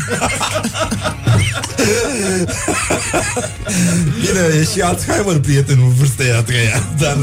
[4.20, 7.18] Bine, e și Alzheimer prietenul vârstei a treia, dar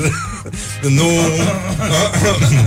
[0.80, 1.11] nu...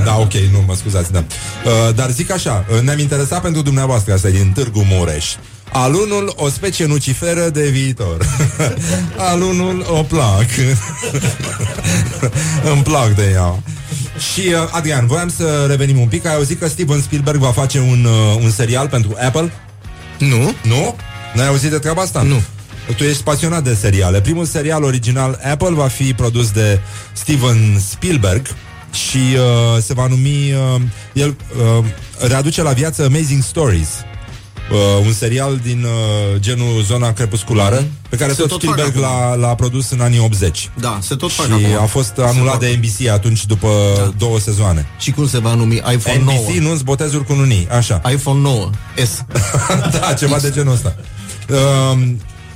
[0.05, 1.23] da, ok, nu, mă scuzați, da.
[1.65, 5.25] Uh, dar zic așa, uh, ne-am interesat pentru dumneavoastră, asta e din Târgu Mureș.
[5.71, 8.25] Alunul, o specie nuciferă de viitor.
[9.31, 10.45] Alunul, o plac.
[12.73, 13.63] Îmi plac de ea.
[14.19, 16.25] Și, uh, Adrian, voiam să revenim un pic.
[16.25, 19.51] Ai auzit că Steven Spielberg va face un, uh, un serial pentru Apple?
[20.17, 20.53] Nu.
[20.63, 20.95] Nu?
[21.33, 22.21] N-ai auzit de treaba asta?
[22.21, 22.41] Nu.
[22.97, 24.21] Tu ești pasionat de seriale.
[24.21, 26.79] Primul serial original Apple va fi produs de
[27.13, 28.47] Steven Spielberg
[28.91, 30.81] și uh, se va numi uh,
[31.13, 31.35] el
[31.77, 31.85] uh,
[32.27, 33.89] readuce la viață Amazing Stories.
[34.71, 39.03] Uh, un serial din uh, genul zona crepusculară pe care Se tot, tot fac Spielberg
[39.05, 39.17] acum.
[39.19, 40.69] l-a, l-a produs în anii 80.
[40.79, 41.81] Da, se tot fac Și acum.
[41.81, 43.69] a fost anulat de NBC atunci după
[44.17, 44.87] două sezoane.
[44.99, 45.75] Și cum se va numi?
[45.75, 46.69] iPhone NBC 9.
[46.69, 48.01] nu-ți botezuri cu nunii, așa.
[48.11, 48.69] iPhone 9
[49.05, 49.23] S.
[49.99, 50.95] da, ceva de genul ăsta.
[51.49, 52.07] Uh,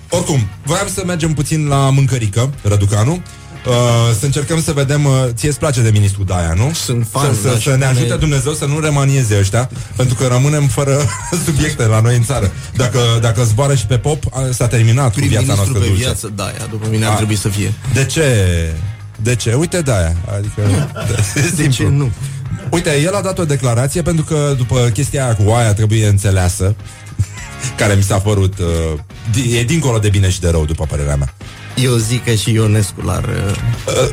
[0.09, 3.21] oricum, voiam să mergem puțin la mâncărică, Răducanu.
[3.67, 3.73] Uh,
[4.19, 6.71] să încercăm să vedem uh, Ție îți place de ministru Daia, nu?
[6.73, 9.69] Sunt fan, Să, să, da, să și ne pune- ajute Dumnezeu să nu remanieze ăștia
[9.95, 10.97] Pentru că rămânem fără
[11.45, 15.19] subiecte la noi în țară Dacă, dacă zboară și pe pop a- S-a terminat cu
[15.19, 17.15] viața Prim-ministru noastră pe dulce viață, da, ea, după mine ar A.
[17.15, 17.73] trebui să fie.
[17.93, 18.25] De ce?
[19.21, 19.53] De ce?
[19.53, 20.89] Uite Daia Adică,
[21.55, 22.11] De ce nu?
[22.69, 26.75] Uite, el a dat o declarație pentru că după chestia aia cu oaia trebuie înțeleasă,
[27.77, 28.99] care mi s-a părut uh,
[29.31, 31.33] di- e dincolo de bine și de rău, după părerea mea.
[31.75, 33.23] Eu zic că și Ionescu l-ar...
[33.23, 33.55] uh,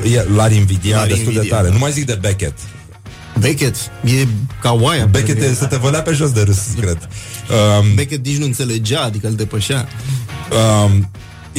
[0.05, 1.67] Uh, e- l-ar invidia L-ar destul de invidia, tare.
[1.69, 1.73] da.
[1.73, 2.59] Nu mai zic de Beckett.
[3.39, 4.27] Beckett e
[4.63, 5.07] ca oaia.
[5.07, 7.09] Beckett e să te vălea pe jos de râs, cred.
[7.81, 9.89] Um, Beckett nici nu înțelegea, adică îl depășea.
[10.85, 11.11] um,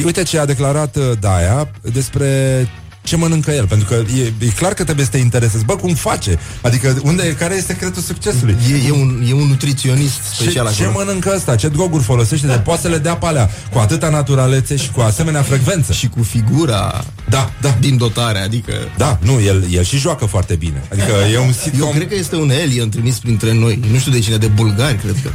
[0.04, 2.68] uite ce a declarat uh, Daia despre
[3.02, 5.64] ce mănâncă el, pentru că e, e clar că trebuie să te interesezi.
[5.64, 6.38] Bă, cum face?
[6.60, 8.56] Adică, unde, care e secretul succesului?
[8.70, 11.04] E, e, un, e un nutriționist special ce, ce acolo.
[11.04, 11.56] mănâncă ăsta?
[11.56, 15.00] Ce droguri folosește de poate să le dea pe alea cu atâta naturalețe și cu
[15.00, 15.92] asemenea frecvență?
[15.92, 17.76] Și cu figura Da, da.
[17.80, 18.72] din dotare, adică...
[18.96, 20.82] Da, nu, el, el și joacă foarte bine.
[20.92, 21.92] Adică e un Eu sitcom...
[21.92, 23.80] cred că este un alien trimis printre noi.
[23.92, 25.30] Nu știu de cine, de bulgari, cred că.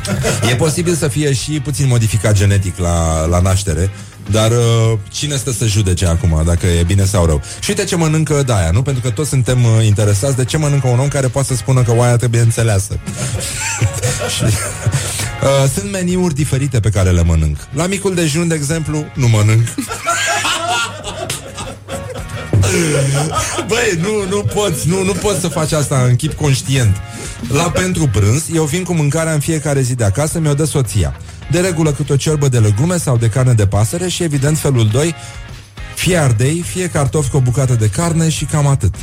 [0.51, 3.89] E posibil să fie și puțin modificat genetic la, la naștere,
[4.32, 7.41] dar uh, cine stă să judece acum dacă e bine sau rău?
[7.59, 8.82] Și uite ce mănâncă Daia, nu?
[8.82, 11.84] Pentru că toți suntem uh, interesați de ce mănâncă un om care poate să spună
[11.84, 12.99] că oaia trebuie înțeleasă.
[14.36, 17.57] și, uh, sunt meniuri diferite pe care le mănânc.
[17.73, 19.67] La micul dejun, de exemplu, nu mănânc.
[23.67, 26.95] Băi, nu, nu poți, nu, nu poți să faci asta în chip conștient.
[27.47, 31.15] La pentru prânz, eu vin cu mâncarea în fiecare zi de acasă, mi-o dă soția.
[31.51, 34.87] De regulă câte o ciorbă de legume sau de carne de pasăre și evident felul
[34.87, 35.15] 2,
[35.95, 38.95] fie ardei, fie cartofi cu o bucată de carne și cam atât.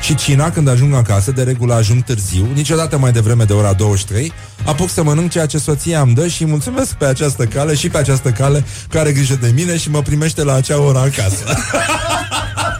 [0.00, 4.32] Și cina, când ajung acasă, de regulă ajung târziu, niciodată mai devreme de ora 23,
[4.64, 7.88] apuc să mănânc ceea ce soția îmi dă și îi mulțumesc pe această cale și
[7.88, 11.44] pe această cale care grijă de mine și mă primește la acea oră acasă.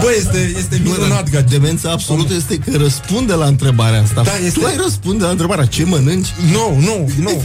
[0.00, 4.22] Bă, este, este minunat, Bă, demența absolută este că răspunde la întrebarea asta.
[4.22, 6.28] Da, este- Tu ai răspunde la întrebarea ce mănânci?
[6.52, 7.44] Nu, nu, nu.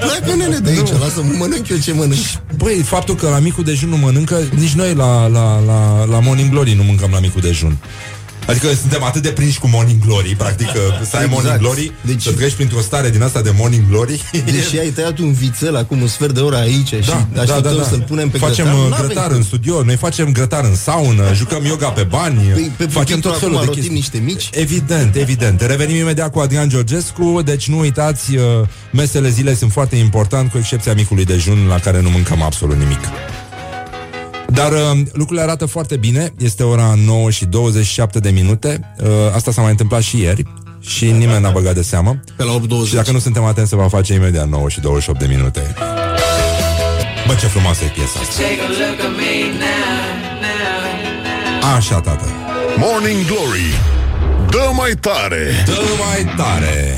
[0.00, 2.38] Pleacă nene de aici, lasă-mă mănânc eu ce mănânci.
[2.56, 6.50] Băi, faptul că la micul dejun nu mănâncă, nici noi la, la, la, la Morning
[6.50, 7.76] Glory nu mâncăm la micul dejun.
[8.50, 10.80] Adică suntem atât de prinși cu Morning Glory, practic că
[11.10, 11.30] să ai Exact.
[11.30, 14.22] Morning Glory, Deci- să treci printr-o stare din asta de Morning Glory.
[14.44, 18.28] Deși ai tăiat un vițel acum un sfert de oră aici și așteptăm să-l punem
[18.28, 19.36] pe Facem grătar, uh, n-avem grătar cum.
[19.36, 23.30] în studio, noi facem grătar în saună, jucăm yoga pe bani, Păi, pe facem pupitre
[23.30, 23.94] tot felul acum de rotim chestii.
[23.94, 24.48] niște mici.
[24.52, 25.60] Evident, evident.
[25.60, 28.42] Revenim imediat cu Adrian Georgescu, deci nu uitați, uh,
[28.92, 33.00] mesele zilei sunt foarte important, cu excepția micului dejun, la care nu mâncăm absolut nimic.
[34.52, 36.32] Dar uh, lucrurile arată foarte bine.
[36.38, 38.94] Este ora 9 și 27 de minute.
[39.02, 40.42] Uh, Asta s-a mai întâmplat și ieri
[40.80, 42.20] Și nimeni n-a băgat de seamă.
[42.36, 42.52] Pe la
[42.84, 42.88] 8.20.
[42.88, 45.74] Și dacă nu suntem atenți Se va face imediat 9 și 28 de minute.
[47.26, 48.42] Bă, ce frumoasă e piesa asta.
[51.76, 52.26] Așa, tată.
[52.76, 53.70] Morning Glory.
[54.50, 55.62] Dă mai tare.
[55.66, 56.96] Dă mai tare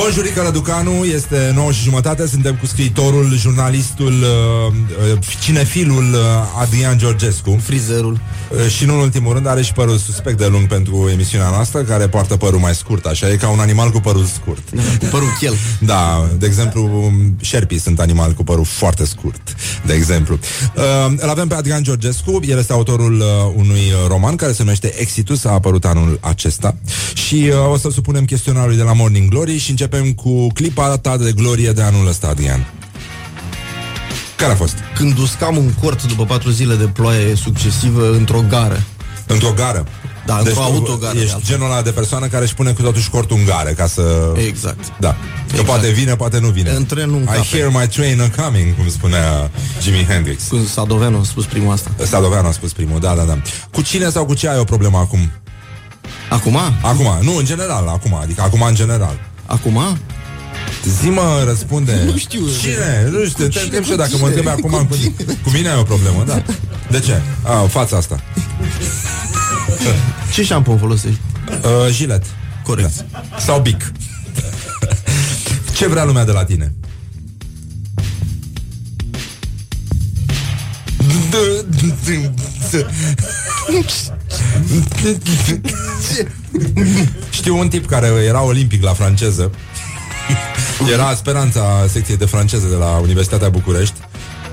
[0.00, 4.74] Bonjurică Răducanu, este 9 și jumătate, suntem cu scriitorul, jurnalistul, uh,
[5.12, 6.20] uh, cinefilul uh,
[6.60, 7.58] Adrian Georgescu.
[7.62, 8.12] Frizerul.
[8.12, 11.82] Uh, și nu în ultimul rând are și părul suspect de lung pentru emisiunea noastră,
[11.82, 14.62] care poartă părul mai scurt, așa, e ca un animal cu părul scurt.
[15.00, 15.54] Cu părul chel.
[15.80, 19.54] Da, de exemplu, șerpii sunt animali cu părul foarte scurt,
[19.86, 20.38] de exemplu.
[20.76, 24.62] Uh, îl avem pe Adrian Georgescu, el este autorul uh, unui uh, roman care se
[24.62, 26.76] numește Exitus, a apărut anul acesta
[27.26, 29.85] și uh, o să supunem chestionarului de la Morning Glory și începem
[30.16, 32.66] cu clipa ta de glorie de anul ăsta, Adrian.
[34.36, 34.74] Care a fost?
[34.94, 38.82] Când uscam un cort după patru zile de ploaie succesivă într-o gară.
[39.26, 39.86] Într-o gară?
[40.26, 41.18] Da, Deci într-o tu autogară.
[41.18, 44.32] Ești genul ăla de persoană care își pune cu totul cortul în gare ca să...
[44.46, 44.92] Exact.
[44.98, 45.08] Da.
[45.10, 45.16] Că
[45.48, 45.66] Exact.
[45.66, 46.70] poate vine, poate nu vine.
[46.70, 47.46] În trenul în I cape.
[47.50, 49.50] hear my train a coming, cum spunea
[49.82, 50.42] Jimi Hendrix.
[50.48, 51.90] Cu Sadoveanu a spus primul asta.
[52.04, 53.38] Sadoveanu a spus primul, da, da, da.
[53.72, 55.30] Cu cine sau cu ce ai o problemă acum?
[56.30, 56.58] Acum?
[56.82, 59.25] Acum, nu, în general, acum, adică acum în general.
[59.46, 59.98] Acum?
[61.00, 62.02] Zi mă, răspunde.
[62.04, 62.40] Nu știu.
[62.60, 63.08] Cine?
[63.10, 64.26] Nu știu, te cine, întreb și cu eu dacă mă cine?
[64.28, 66.42] întrebi acum Cu cu, cu mine ai o problemă, da.
[66.90, 67.20] De ce?
[67.42, 68.22] A, fața asta.
[70.32, 71.20] Ce șampon folosești?
[71.48, 72.22] Uh, gilet.
[72.64, 73.04] Corect.
[73.12, 73.24] Da.
[73.38, 73.92] Sau bic.
[75.76, 76.74] Ce vrea lumea de la tine?
[83.66, 84.15] Știu
[87.58, 89.50] un tip care era olimpic la franceză
[90.92, 93.94] Era speranța secției de franceză de la Universitatea București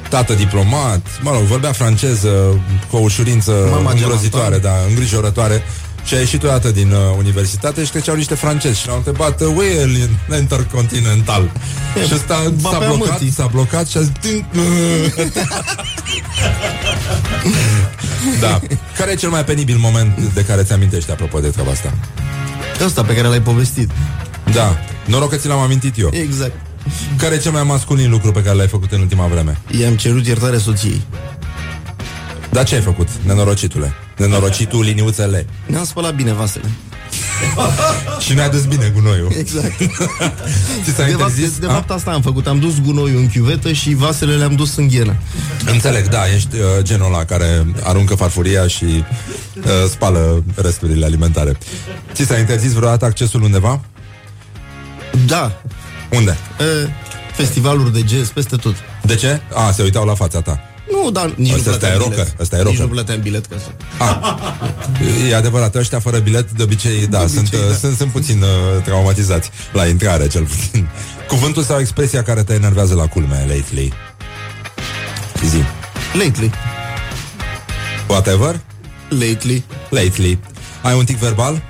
[0.10, 4.82] Tată diplomat, mă rog, vorbea franceză cu o ușurință Mama îngrozitoare, Gelantan.
[4.84, 5.64] da, îngrijorătoare
[6.06, 9.48] și a ieșit odată din uh, universitate și treceau niște francezi și l-au întrebat uh,
[9.56, 9.90] Where
[10.32, 11.52] e intercontinental?
[12.02, 13.32] E, și ăsta ba s-a pe blocat, amătii.
[13.32, 14.46] s-a blocat și a zis "Tin-
[18.40, 18.60] Da.
[18.98, 21.94] Care e cel mai penibil moment de care ți amintești apropo de treaba asta?
[22.86, 23.90] Ăsta pe care l-ai povestit.
[24.54, 24.80] Da.
[25.06, 26.10] Noroc că ți l-am amintit eu.
[26.14, 26.56] Exact.
[27.18, 29.58] Care e cel mai masculin lucru pe care l-ai făcut în ultima vreme?
[29.80, 31.02] I-am cerut iertare soției.
[32.50, 33.94] Dar ce ai făcut, nenorocitule?
[34.18, 35.46] Nenorocitul liniuțele.
[35.66, 36.70] Ne-am spălat bine vasele.
[38.20, 39.32] Și ne-a dus bine gunoiul.
[39.38, 39.78] Exact.
[40.84, 41.58] Ți s-a De fapt, de, interzis?
[41.60, 41.70] de A?
[41.70, 42.48] fapt asta am făcut.
[42.48, 45.16] Am dus gunoiul în chiuvetă și vasele le-am dus în ghenă.
[45.66, 51.58] Înțeleg, da, ești uh, genul ăla care aruncă farfuria și uh, spală resturile alimentare.
[52.14, 53.80] Ți s-a interzis vreodată accesul undeva?
[55.26, 55.62] Da.
[56.12, 56.38] Unde?
[56.60, 56.90] E,
[57.36, 58.76] festivaluri de jazz peste tot.
[59.02, 59.42] De ce?
[59.54, 60.60] A, se uitau la fața ta.
[60.92, 62.40] Nu, dar nici Ăsta nu ăsta e plăteam rocker, bilet.
[62.40, 62.86] ăsta e Nici rocker.
[62.86, 63.70] nu plăteam bilet ca să...
[64.04, 64.40] A,
[65.30, 67.76] e adevărat, ăștia fără bilet de obicei, da, obicei, sunt, uh, da.
[67.76, 70.88] sunt, sunt puțin uh, traumatizați la intrare, cel puțin.
[71.28, 73.94] Cuvântul sau expresia care te enervează la culme lately?
[75.50, 75.64] Zi.
[76.24, 76.52] Lately.
[78.08, 78.60] Whatever?
[79.10, 79.64] Lately.
[79.90, 80.40] Lately.
[80.82, 81.62] Ai un tic verbal?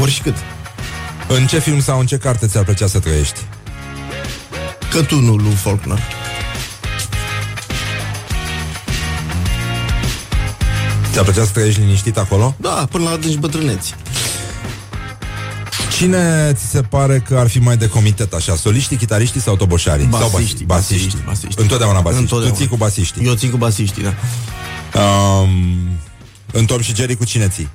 [0.00, 0.34] Oricât.
[1.28, 3.40] În ce film sau în ce carte ți-ar plăcea să trăiești?
[4.90, 5.98] Cătunul lui Faulkner.
[11.16, 12.54] Ți-ar plăcea să trăiești liniștit acolo?
[12.58, 13.94] Da, până la adânci bătrâneți.
[15.96, 18.56] Cine ți se pare că ar fi mai de comitet așa?
[18.56, 20.08] Soliștii, chitariștii sau toboșarii?
[20.12, 20.98] sau Basiștii, basi- basiștii.
[20.98, 21.62] basiștii, basiștii.
[21.62, 22.22] Întotdeauna basiști.
[22.22, 22.54] Întotdeauna.
[22.56, 23.26] Tu ții cu basiștii.
[23.26, 24.14] Eu țin cu basiștii, da.
[25.00, 25.50] Um,
[26.52, 27.68] în Tom și Jerry cu cine ții?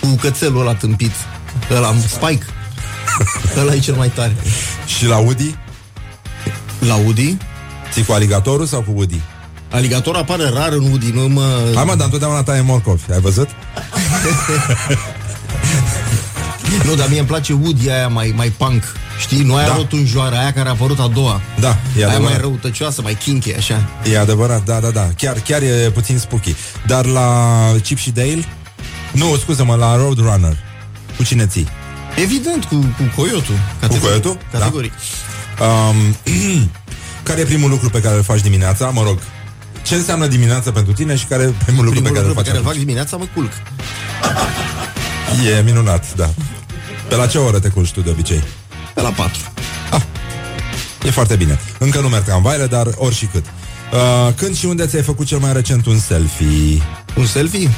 [0.00, 1.12] Cu cățelul ăla tâmpit.
[1.70, 2.44] Ăla, Spike.
[3.60, 4.36] ăla e cel mai tare.
[4.98, 5.54] Și la Woody?
[6.78, 7.36] La Woody?
[7.92, 9.20] Ții cu aligatorul sau cu Woody?
[9.74, 11.70] Aligator apare rar în Woody, nu mă...
[11.74, 13.12] Hai mă, dar întotdeauna taie morcovi.
[13.12, 13.48] Ai văzut?
[16.84, 18.82] Nu, dar mie îmi place Woody aia mai, mai punk.
[19.18, 19.42] Știi?
[19.42, 19.70] Nu aia Da.
[19.72, 19.76] da.
[19.76, 21.40] rotunjoară, aia care a apărut a doua.
[21.60, 22.40] Da, e aia mai adevărat.
[22.40, 23.88] răutăcioasă, mai kinky, așa.
[24.12, 25.08] E adevărat, da, da, da.
[25.16, 26.54] Chiar, chiar e puțin spooky.
[26.86, 27.28] Dar la
[27.82, 28.44] Chip și Dale?
[29.12, 30.56] Nu, scuză-mă, la Roadrunner.
[31.16, 31.68] Cu cine ții?
[32.16, 33.54] Evident, cu, cu coyotul.
[33.88, 34.38] Cu coyotul?
[34.52, 34.92] Categoric.
[35.58, 35.64] Da.
[35.64, 36.16] Um,
[37.22, 38.86] care e primul lucru pe care îl faci dimineața?
[38.88, 39.18] Mă rog,
[39.84, 42.34] ce înseamnă dimineața pentru tine și care e primul lucru Primul pe care lucru îl
[42.34, 42.84] pe faci care îl fac atunci?
[42.84, 43.52] dimineața, mă culc.
[45.58, 46.30] E minunat, da.
[47.08, 48.42] Pe la ce oră te culci tu de obicei?
[48.94, 49.38] Pe la 4.
[51.04, 51.58] E foarte bine.
[51.78, 53.44] Încă nu merg tramvaile, dar ori și cât.
[53.46, 56.82] Uh, când și unde ți-ai făcut cel mai recent un selfie?
[57.16, 57.70] Un selfie?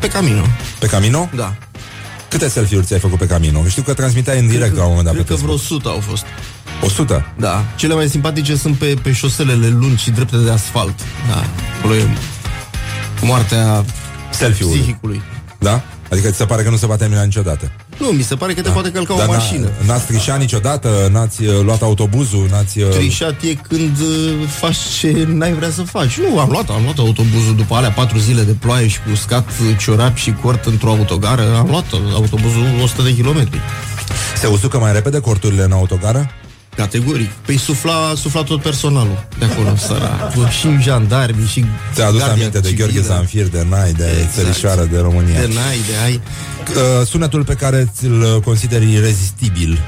[0.00, 0.42] Pe Camino.
[0.78, 1.28] Pe Camino?
[1.34, 1.54] Da.
[2.28, 3.64] Câte selfie-uri ți-ai făcut pe Camino?
[3.68, 5.82] Știu că transmiteai în direct la un moment dat Cred pe că vreo Facebook.
[5.82, 6.24] 100 au fost.
[6.82, 7.26] 100?
[7.38, 7.64] Da.
[7.76, 10.94] Cele mai simpatice sunt pe, pe șoselele lungi și drepte de asfalt.
[11.28, 11.42] Da.
[11.78, 12.06] Acolo e
[13.20, 13.84] moartea
[14.30, 14.78] Selfie-ului.
[14.78, 15.22] psihicului.
[15.58, 15.82] Da?
[16.10, 17.70] Adică ți se pare că nu se va termina niciodată.
[17.98, 19.68] Nu, mi se pare că te poate călca o Dar n-a- mașină.
[19.86, 21.08] N-ați trișat niciodată?
[21.12, 22.46] N-ați uh, luat autobuzul?
[22.50, 22.78] N-ați...
[22.80, 26.18] uh, Trișat e când uh, faci ce n-ai vrea să faci.
[26.18, 29.48] Nu, am luat, am luat autobuzul după alea patru zile de ploaie și cu uscat,
[29.48, 31.56] uh, ciorap și cort într-o autogară.
[31.58, 33.60] Am luat autobuzul 100 de kilometri.
[34.36, 36.30] Se usucă mai repede corturile în autogară?
[36.76, 37.30] Categoric.
[37.30, 40.50] Păi sufla, sufla tot personalul de acolo, sărac.
[40.50, 41.64] Și jandarmi, și
[41.94, 42.86] Ți-a adus gardia aminte de civilă.
[42.86, 44.32] Gheorghe Zanfir, de Nai, de Exact.
[44.34, 45.40] țărișoară de România.
[45.40, 46.20] De n-ai, de ai.
[47.00, 49.78] Uh, Sunetul pe care ți-l consideri irezistibil.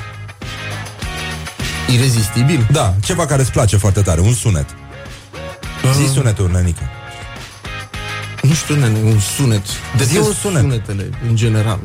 [1.94, 2.66] Irezistibil?
[2.72, 4.66] Da, ceva care îți place foarte tare, un sunet.
[5.96, 6.82] Zi sunetul, nenică.
[8.42, 9.62] Nu știu, nene, un sunet.
[9.96, 10.60] De Zi un sunet.
[10.62, 11.78] sunetele, în general.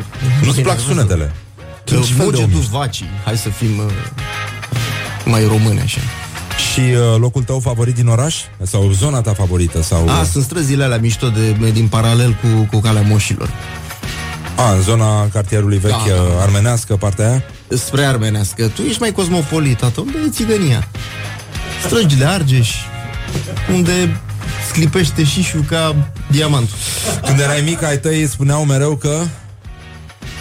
[0.44, 1.34] Nu-ți plac sunetele?
[1.84, 2.70] Ce fel de om Mugetul ești?
[2.72, 3.10] vacii.
[3.26, 3.86] Hai să fim uh,
[5.30, 6.02] mai români așa.
[6.74, 8.36] Și uh, locul tău favorit din oraș?
[8.62, 9.82] Sau zona ta favorită?
[9.82, 10.10] Sau...
[10.10, 13.50] A, sunt străzile alea mișto de, din paralel cu, cu calea moșilor.
[14.56, 16.14] A, în zona cartierului vechi Da, da.
[16.14, 17.44] uh, armenească, partea aia?
[17.68, 18.68] Spre armenească.
[18.68, 20.00] Tu ești mai cosmopolit, tată.
[20.02, 20.88] Unde e țigănia?
[21.86, 22.70] Străgi de Argeș,
[23.74, 24.22] unde
[24.70, 25.96] sclipește și ca
[26.32, 26.76] diamantul.
[27.26, 29.22] Când erai mic, ai tăi spuneau mereu că...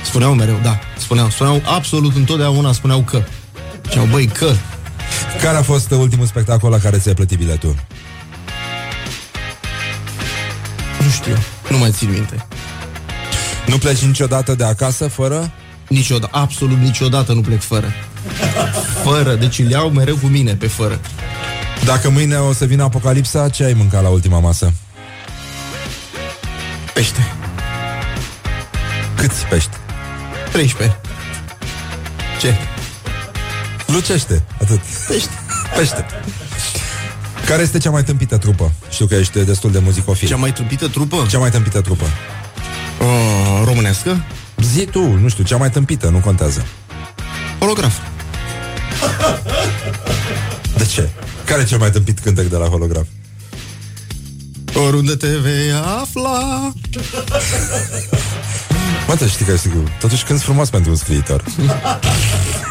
[0.04, 0.78] Spuneau mereu, da.
[0.98, 3.22] Spuneau, spuneau absolut întotdeauna spuneau că.
[3.90, 4.52] Și băi, că.
[5.42, 7.74] Care a fost ultimul spectacol la care ți-ai plătit biletul?
[11.02, 11.36] Nu știu,
[11.70, 12.46] nu mai țin minte.
[13.66, 15.52] Nu pleci niciodată de acasă fără?
[15.88, 17.92] Niciodată, absolut niciodată nu plec fără.
[19.02, 21.00] Fără, deci îl iau mereu cu mine pe fără.
[21.84, 24.72] Dacă mâine o să vină apocalipsa, ce ai mâncat la ultima masă?
[26.94, 27.32] Pește.
[29.16, 29.70] Câți pești?
[30.52, 31.00] 13.
[32.40, 32.56] Ce?
[33.92, 34.80] Lucește, atât.
[35.08, 35.30] Pește.
[35.76, 36.06] Pește.
[37.46, 38.72] Care este cea mai tâmpită trupă?
[38.90, 40.28] Știu că ești destul de muzicofil.
[40.28, 41.26] Cea mai trâmpită trupă?
[41.30, 42.04] Cea mai tâmpită trupă.
[43.00, 44.24] Uh, românească?
[44.56, 46.66] Zi tu, nu știu, cea mai tâmpită, nu contează.
[47.58, 47.96] Holograf.
[50.76, 51.08] De ce?
[51.44, 53.06] Care e cel mai tâmpit cântec de la holograf?
[54.86, 56.72] Oriunde te vei afla
[59.06, 59.96] Mă, te știi că sigur.
[60.00, 61.44] Totuși cânti frumos pentru un scriitor.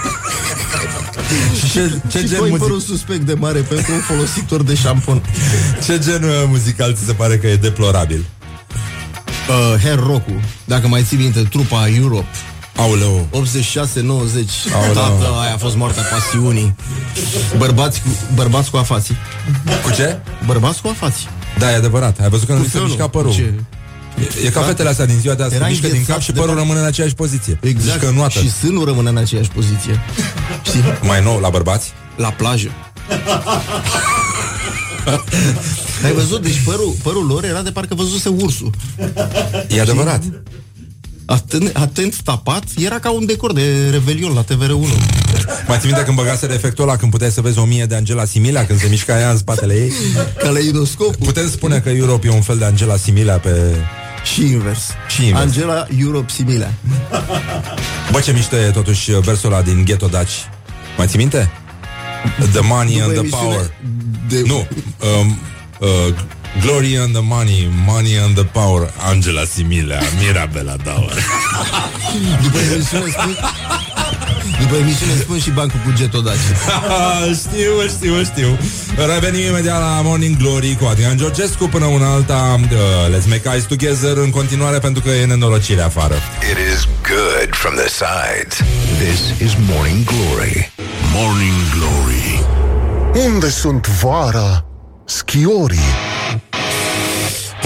[1.60, 2.66] Și ce, ce Și gen tu ai muzic...
[2.66, 5.22] părul suspect de mare pentru un folositor de șampon
[5.86, 8.26] Ce gen uh, muzical ți se pare că e deplorabil?
[9.50, 10.24] uh, Hair rock
[10.66, 12.26] Dacă mai ții minte, trupa Europe
[12.76, 14.94] Aoleu 86-90 Aoleu.
[14.94, 16.76] Tată, aia a fost moartea pasiunii
[17.58, 19.16] Bărbați cu, bărbați cu afații
[19.84, 20.18] Cu ce?
[20.46, 22.20] Bărbați cu afații Da, e adevărat.
[22.20, 22.90] Ai văzut că nu se Curfeonul.
[22.90, 23.32] mișca părul.
[23.32, 23.54] Ce?
[24.22, 26.24] E, e ca fetele astea din ziua de azi, se Era mișcă din înghețat cap
[26.24, 26.66] și de părul mare.
[26.66, 27.60] rămâne în aceeași poziție.
[27.62, 28.40] Exact Mișcă nuată.
[28.40, 30.02] Și sânul rămâne în aceeași poziție
[30.64, 30.84] Știi?
[31.02, 31.92] Mai nou, la bărbați?
[32.16, 32.72] La plajă
[36.06, 36.42] Ai văzut?
[36.42, 38.70] Deci părul, părul lor era de parcă văzuse ursul
[39.68, 40.22] E adevărat.
[41.26, 45.02] Atent, atent tapat Era ca un decor de Revelion la TVR1
[45.68, 48.26] Mai ții minte când băgaseră efectul ăla când puteai să vezi o mie de Angela
[48.26, 49.92] Similea când se mișca ea în spatele ei?
[50.38, 53.76] Caleidoscopul Putem spune că Europe e un fel de Angela Similea pe...
[54.34, 54.82] Și invers.
[55.08, 55.46] Și invers.
[55.46, 56.74] Angela Europe Similea.
[58.12, 60.34] Bă, ce mișto e totuși versul ăla din Ghetto Dutch.
[60.98, 61.52] Mai ții minte?
[62.52, 63.72] The money După and the emisiune power.
[64.28, 64.42] De...
[64.46, 64.68] Nu.
[65.20, 65.40] Um,
[65.80, 66.14] uh,
[66.62, 68.94] glory and the money, money and the power.
[69.10, 71.14] Angela Similea, Mirabela Dauer.
[72.42, 73.38] După emisiune spun...
[74.62, 76.36] După emisiune spun și bancul cu Geto Daci.
[77.44, 78.58] știu, știu, știu.
[79.14, 82.60] Revenim imediat la Morning Glory cu Adrian Georgescu până una alta.
[82.62, 82.78] Uh,
[83.16, 86.14] let's make eyes together în continuare pentru că e nenorocire afară.
[86.52, 88.58] It is good from the sides.
[89.04, 90.72] This is Morning Glory.
[91.14, 92.46] Morning Glory
[93.26, 94.66] Unde sunt vara
[95.06, 96.17] schiorii?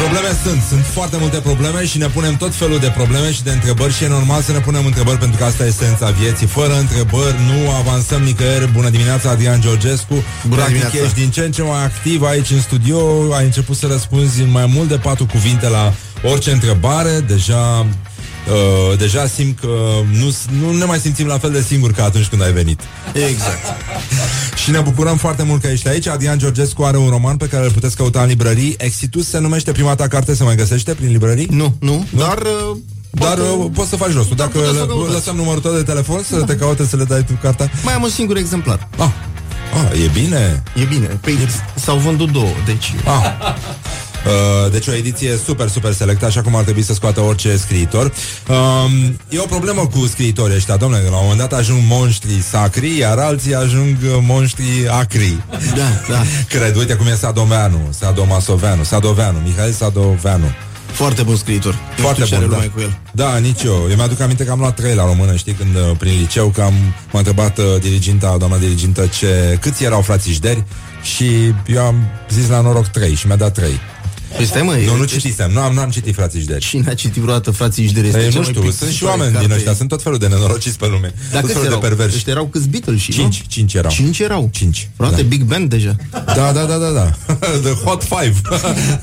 [0.03, 3.51] Probleme sunt, sunt foarte multe probleme și ne punem tot felul de probleme și de
[3.51, 6.47] întrebări și e normal să ne punem întrebări pentru că asta e esența vieții.
[6.47, 8.71] Fără întrebări nu avansăm nicăieri.
[8.71, 10.13] Bună dimineața, Adrian Georgescu.
[10.43, 11.05] Bună Practic dimineața.
[11.05, 12.99] ești din ce în ce mai activ aici în studio.
[13.33, 15.93] Ai început să răspunzi în mai mult de patru cuvinte la
[16.23, 17.19] orice întrebare.
[17.27, 17.85] Deja
[18.47, 19.67] Uh, deja simt că
[20.19, 22.81] nu, nu ne mai simțim la fel de singuri ca atunci când ai venit.
[23.13, 23.63] Exact.
[24.63, 26.07] Și ne bucurăm foarte mult că ești aici.
[26.07, 28.75] Adrian Georgescu are un roman pe care îl puteți căuta în librării.
[28.77, 31.47] Exitus se numește prima ta carte, se mai găsește prin librării?
[31.51, 32.37] Nu, nu, dar...
[32.37, 32.77] Uh,
[33.09, 34.35] Dar uh, poți să faci rostul.
[34.35, 35.13] Dacă puteți să o le, căutați.
[35.13, 37.71] lăsăm numărul tău de telefon să te caute să le dai tu cartea.
[37.83, 38.87] mai am un singur exemplar.
[38.97, 39.09] Ah,
[39.73, 40.63] ah e bine.
[40.75, 41.07] E bine.
[41.21, 41.37] Păi
[41.75, 42.93] s-au vândut două, deci...
[43.05, 43.55] Ah.
[44.25, 48.05] Uh, deci o ediție super, super selectă, așa cum ar trebui să scoată orice scriitor.
[48.05, 52.41] Um, e o problemă cu scriitorii ăștia, domnule, că la un moment dat ajung monștri
[52.49, 55.43] sacri, iar alții ajung uh, monștri acri.
[55.49, 56.21] Da, da.
[56.57, 60.45] Cred, uite cum e Sadomeanu, Sadomasoveanu, Sadoveanu, Mihail Sadoveanu.
[60.91, 61.73] Foarte bun scriitor.
[61.73, 62.55] Nu Foarte știu ce bun, are da.
[62.55, 62.99] lumea cu el.
[63.11, 63.87] Da, nici eu.
[63.89, 66.61] Eu mi-aduc aminte că am luat trei la română, știi, când uh, prin liceu, că
[66.61, 66.73] am,
[67.11, 70.63] m-a întrebat uh, diriginta, doamna dirigintă, ce, câți erau frații Jderi
[71.01, 71.25] și
[71.65, 71.95] eu am
[72.29, 73.79] zis la noroc trei și mi-a dat trei.
[74.35, 76.65] Păi stai mă, Nu, e- nu citisem, nu am, nu am citit frații Jderi.
[76.65, 78.07] Cine a citit vreodată frații Jderi?
[78.07, 79.55] Este Ei, cea nu mai știu, sunt și plictisitoare oameni din carte.
[79.55, 81.13] ăștia, sunt tot felul de nenorociți pe lume.
[81.31, 81.79] Dar tot câți felul erau?
[81.79, 82.15] de perversi.
[82.15, 83.91] Ăștia erau câți Beatles și Cinci, cinci erau.
[83.91, 84.49] Cinci erau?
[84.51, 84.89] Cinci.
[84.97, 85.27] Frate, da.
[85.27, 85.95] Big Band deja.
[86.11, 87.11] Da, da, da, da, da.
[87.65, 88.33] The Hot Five.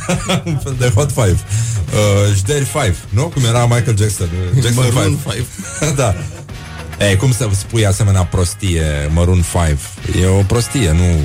[0.83, 1.37] The Hot Five.
[1.39, 3.23] Uh, Jderi Five, nu?
[3.23, 4.29] Cum era Michael Jackson.
[4.55, 5.47] Jackson Maroon Five.
[6.03, 6.15] da.
[7.09, 9.45] Ei, cum să spui asemenea prostie, Maroon
[10.13, 10.23] 5?
[10.23, 11.21] E o prostie, nu,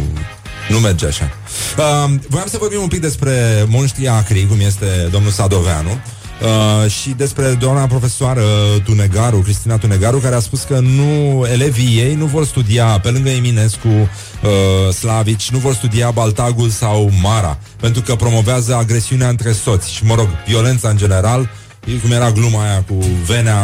[0.70, 1.38] nu merge așa.
[1.78, 5.90] Uh, voiam să vorbim un pic despre monștrii acri, cum este domnul Sadoveanu.
[5.90, 8.44] Uh, și despre doamna profesoară
[8.84, 13.30] Tunegaru, Cristina Tunegaru, care a spus că nu elevii ei nu vor studia pe lângă
[13.30, 19.94] Eminescu, uh, Slavici, nu vor studia Baltagul sau Mara, pentru că promovează agresiunea între soți
[19.94, 21.50] și, mă rog, violența în general,
[21.86, 22.94] E cum era gluma aia cu
[23.26, 23.60] venea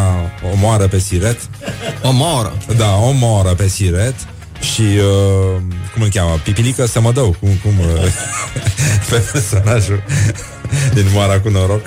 [0.54, 1.40] omoară pe siret.
[2.04, 2.58] Omoară.
[2.78, 4.16] Da, omoară pe siret.
[4.62, 5.62] Și, uh,
[5.94, 6.40] cum îl cheamă?
[6.44, 7.36] Pipilică să mă dau.
[7.40, 7.86] Cum, cum, uh,
[9.10, 10.04] pe personajul
[10.94, 11.82] din Moara cu noroc.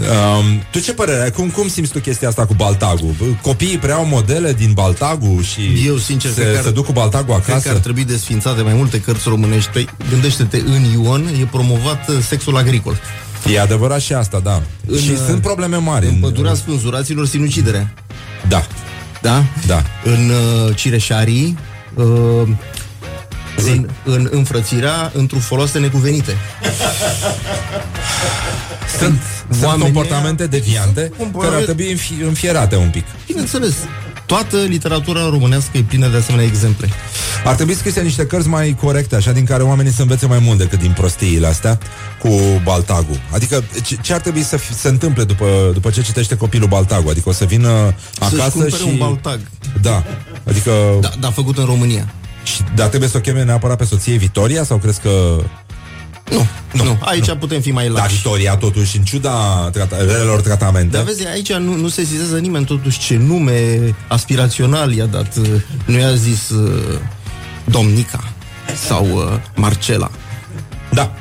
[0.00, 1.30] Um, tu ce părere ai?
[1.30, 3.16] Cum, cum simți tu chestia asta cu Baltagu?
[3.42, 6.92] Copiii preau modele din Baltagu și Eu, sincer, se, cred că ar- se duc cu
[6.92, 7.68] Baltagu Cred că acasă?
[7.70, 9.70] ar trebui desfințate mai multe cărți românești.
[9.70, 13.00] Păi, gândește-te, în Ion e promovat uh, sexul agricol.
[13.52, 14.62] E adevărat și asta, da.
[14.86, 16.06] În, și uh, sunt probleme mari.
[16.06, 17.94] În pădurea spânzuraților, sinuciderea.
[18.48, 18.66] Da.
[19.22, 19.44] Da?
[19.66, 19.82] Da.
[20.04, 20.30] În
[20.66, 21.58] uh, Cireșarii,
[21.94, 22.48] uh,
[23.56, 26.36] în, în înfrățirea într-o foloase necuvenite.
[28.98, 29.20] Sunt,
[29.50, 33.04] sunt Oamenii comportamente deviante care ar trebui înfi- înfierate un pic.
[33.26, 33.74] Bineînțeles,
[34.26, 36.88] toată literatura românească e plină de asemenea exemple.
[37.44, 40.58] Ar trebui scrise niște cărți mai corecte, așa, din care oamenii să învețe mai mult
[40.58, 41.78] decât din prostiile astea
[42.18, 42.28] cu
[42.64, 43.20] Baltagu.
[43.30, 47.08] Adică, ce, ce ar trebui să fi, se întâmple după, după ce citește copilul Baltagu?
[47.08, 48.88] Adică o să vină Să-și acasă cumpere și...
[48.88, 49.40] un baltag.
[49.82, 50.04] Da,
[50.48, 50.70] adică...
[51.00, 52.12] Da, da, făcut în România.
[52.42, 55.36] Și, dar trebuie să o cheme neapărat pe soție Vitoria sau crezi că...
[56.30, 56.98] Nu, nu, nu.
[57.00, 57.36] aici nu.
[57.36, 58.16] putem fi mai Da, lași.
[58.16, 60.96] Vitoria, totuși, în ciuda trata- relelor tratamente...
[60.96, 63.78] Dar vezi, aici nu, nu se zizează nimeni totuși ce nume
[64.08, 65.36] aspirațional i-a dat.
[65.36, 65.46] uh,
[65.86, 66.98] Nu i-a zis uh,
[67.64, 68.24] Domnica
[68.86, 70.10] sau uh, Marcela.
[70.90, 71.14] Da.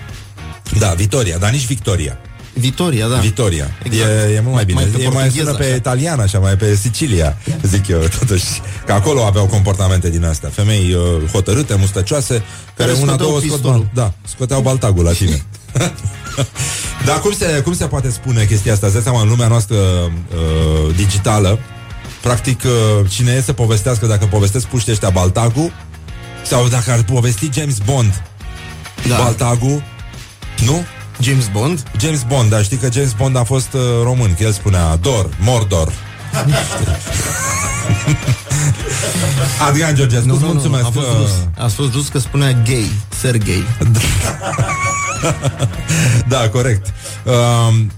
[0.80, 2.18] Da, Vitoria, dar nici Victoria.
[2.54, 3.16] Vitoria, da.
[3.16, 3.72] Vitoria.
[3.84, 4.10] Exact.
[4.10, 4.80] E, e mult mai bine.
[4.82, 5.76] Mai pe e mai portugheză, sună pe așa.
[5.76, 8.45] italian, așa, mai pe Sicilia, zic eu, totuși.
[8.86, 10.49] Că acolo aveau comportamente din astea.
[10.49, 12.43] Femei uh, hotărâte, mustăcioase, care,
[12.76, 13.74] Care una, scoteau două pistolul.
[13.74, 15.45] scot, da, scoteau baltagul la tine.
[17.06, 18.86] Dar cum se, cum se poate spune chestia asta?
[18.86, 21.60] Îți dai seama, în lumea noastră uh, digitală,
[22.22, 25.72] practic, uh, cine e să povestească, dacă povestesc puștii ăștia Baltagu,
[26.45, 28.22] sau dacă ar povesti James Bond,
[29.08, 29.18] Da.
[29.18, 29.84] Baltagu,
[30.66, 30.86] nu?
[31.22, 31.84] James Bond?
[32.00, 35.30] James Bond, dar știi că James Bond a fost uh, român, că el spunea Dor,
[35.40, 35.94] Mordor.
[39.68, 40.86] Adrian Georgescu, Nu, îți nu, nu, mulțumesc.
[40.86, 41.32] a fost uh, rus.
[41.58, 43.64] A fost rus că spunea gay, Sergei.
[46.28, 46.94] da, corect.
[47.24, 47.34] Uh,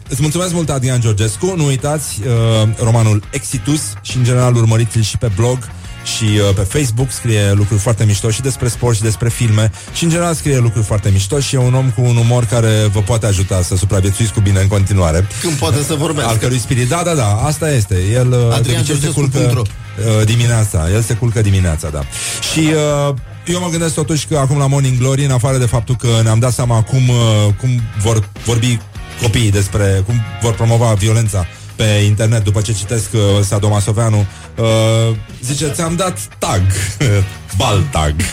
[0.10, 1.54] îți mulțumesc mult, Adrian Georgescu.
[1.56, 5.58] Nu uitați uh, romanul Exitus și, în general, urmăriți-l și pe blog
[6.04, 10.04] și uh, pe Facebook scrie lucruri foarte mișto și despre sport și despre filme și
[10.04, 13.02] în general scrie lucruri foarte mișto și e un om cu un umor care vă
[13.02, 15.28] poate ajuta să supraviețuiți cu bine în continuare.
[15.42, 16.32] Când poate să vorbească.
[16.32, 17.96] Al cărui spirit, da, da, da, asta este.
[18.14, 19.62] El uh, de Adrian obicei se Georgescu culcă punct ro.
[19.62, 20.90] uh, dimineața.
[20.94, 22.04] El se culcă dimineața, da.
[22.52, 25.96] Și uh, eu mă gândesc totuși că acum la Morning Glory, în afară de faptul
[25.96, 27.70] că ne-am dat seama cum, uh, cum
[28.02, 28.80] vor vorbi
[29.22, 31.46] copiii despre, cum vor promova violența
[31.76, 34.26] pe internet după ce citesc uh, Sadomasoveanu
[34.58, 36.62] uh, zice, ți-am dat tag.
[37.58, 38.14] Bal tag.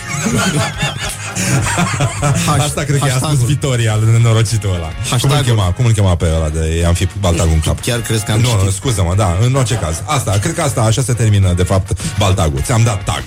[2.58, 3.46] Asta cred că i-a spus hashtagul.
[3.46, 4.86] Vitoria al nenorocitul ăla.
[4.86, 5.44] Cum îl, Hashtagul.
[5.44, 7.80] chema, cum îl chema pe ăla de i-am fi baltagul în cap?
[7.80, 8.62] Chiar crezi că am Nu, citit?
[8.64, 10.02] nu, scuză-mă, da, în orice caz.
[10.04, 13.22] Asta, cred că asta, așa se termină de fapt baltagul Ți-am dat tag.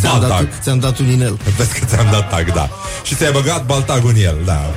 [0.00, 1.38] Ți-am dat, Baltag ți-am dat un inel.
[1.56, 2.68] Vezi că ți-am dat tag, da.
[3.02, 4.70] Și ți-ai băgat baltagul în el, da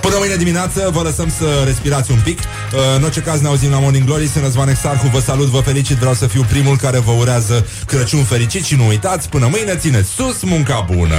[0.00, 2.38] Până mâine dimineață vă lăsăm să respirați un pic
[2.72, 5.60] Uh, În orice caz ne auzim la Morning Glory Sunt Răzvan Exarhu, vă salut, vă
[5.60, 9.76] felicit Vreau să fiu primul care vă urează Crăciun fericit Și nu uitați, până mâine
[9.76, 11.16] țineți sus munca bună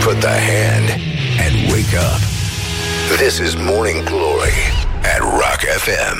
[0.00, 0.88] Put the hand
[1.44, 2.20] and wake up.
[3.16, 4.58] This is Morning Glory
[5.14, 6.18] at Rock FM.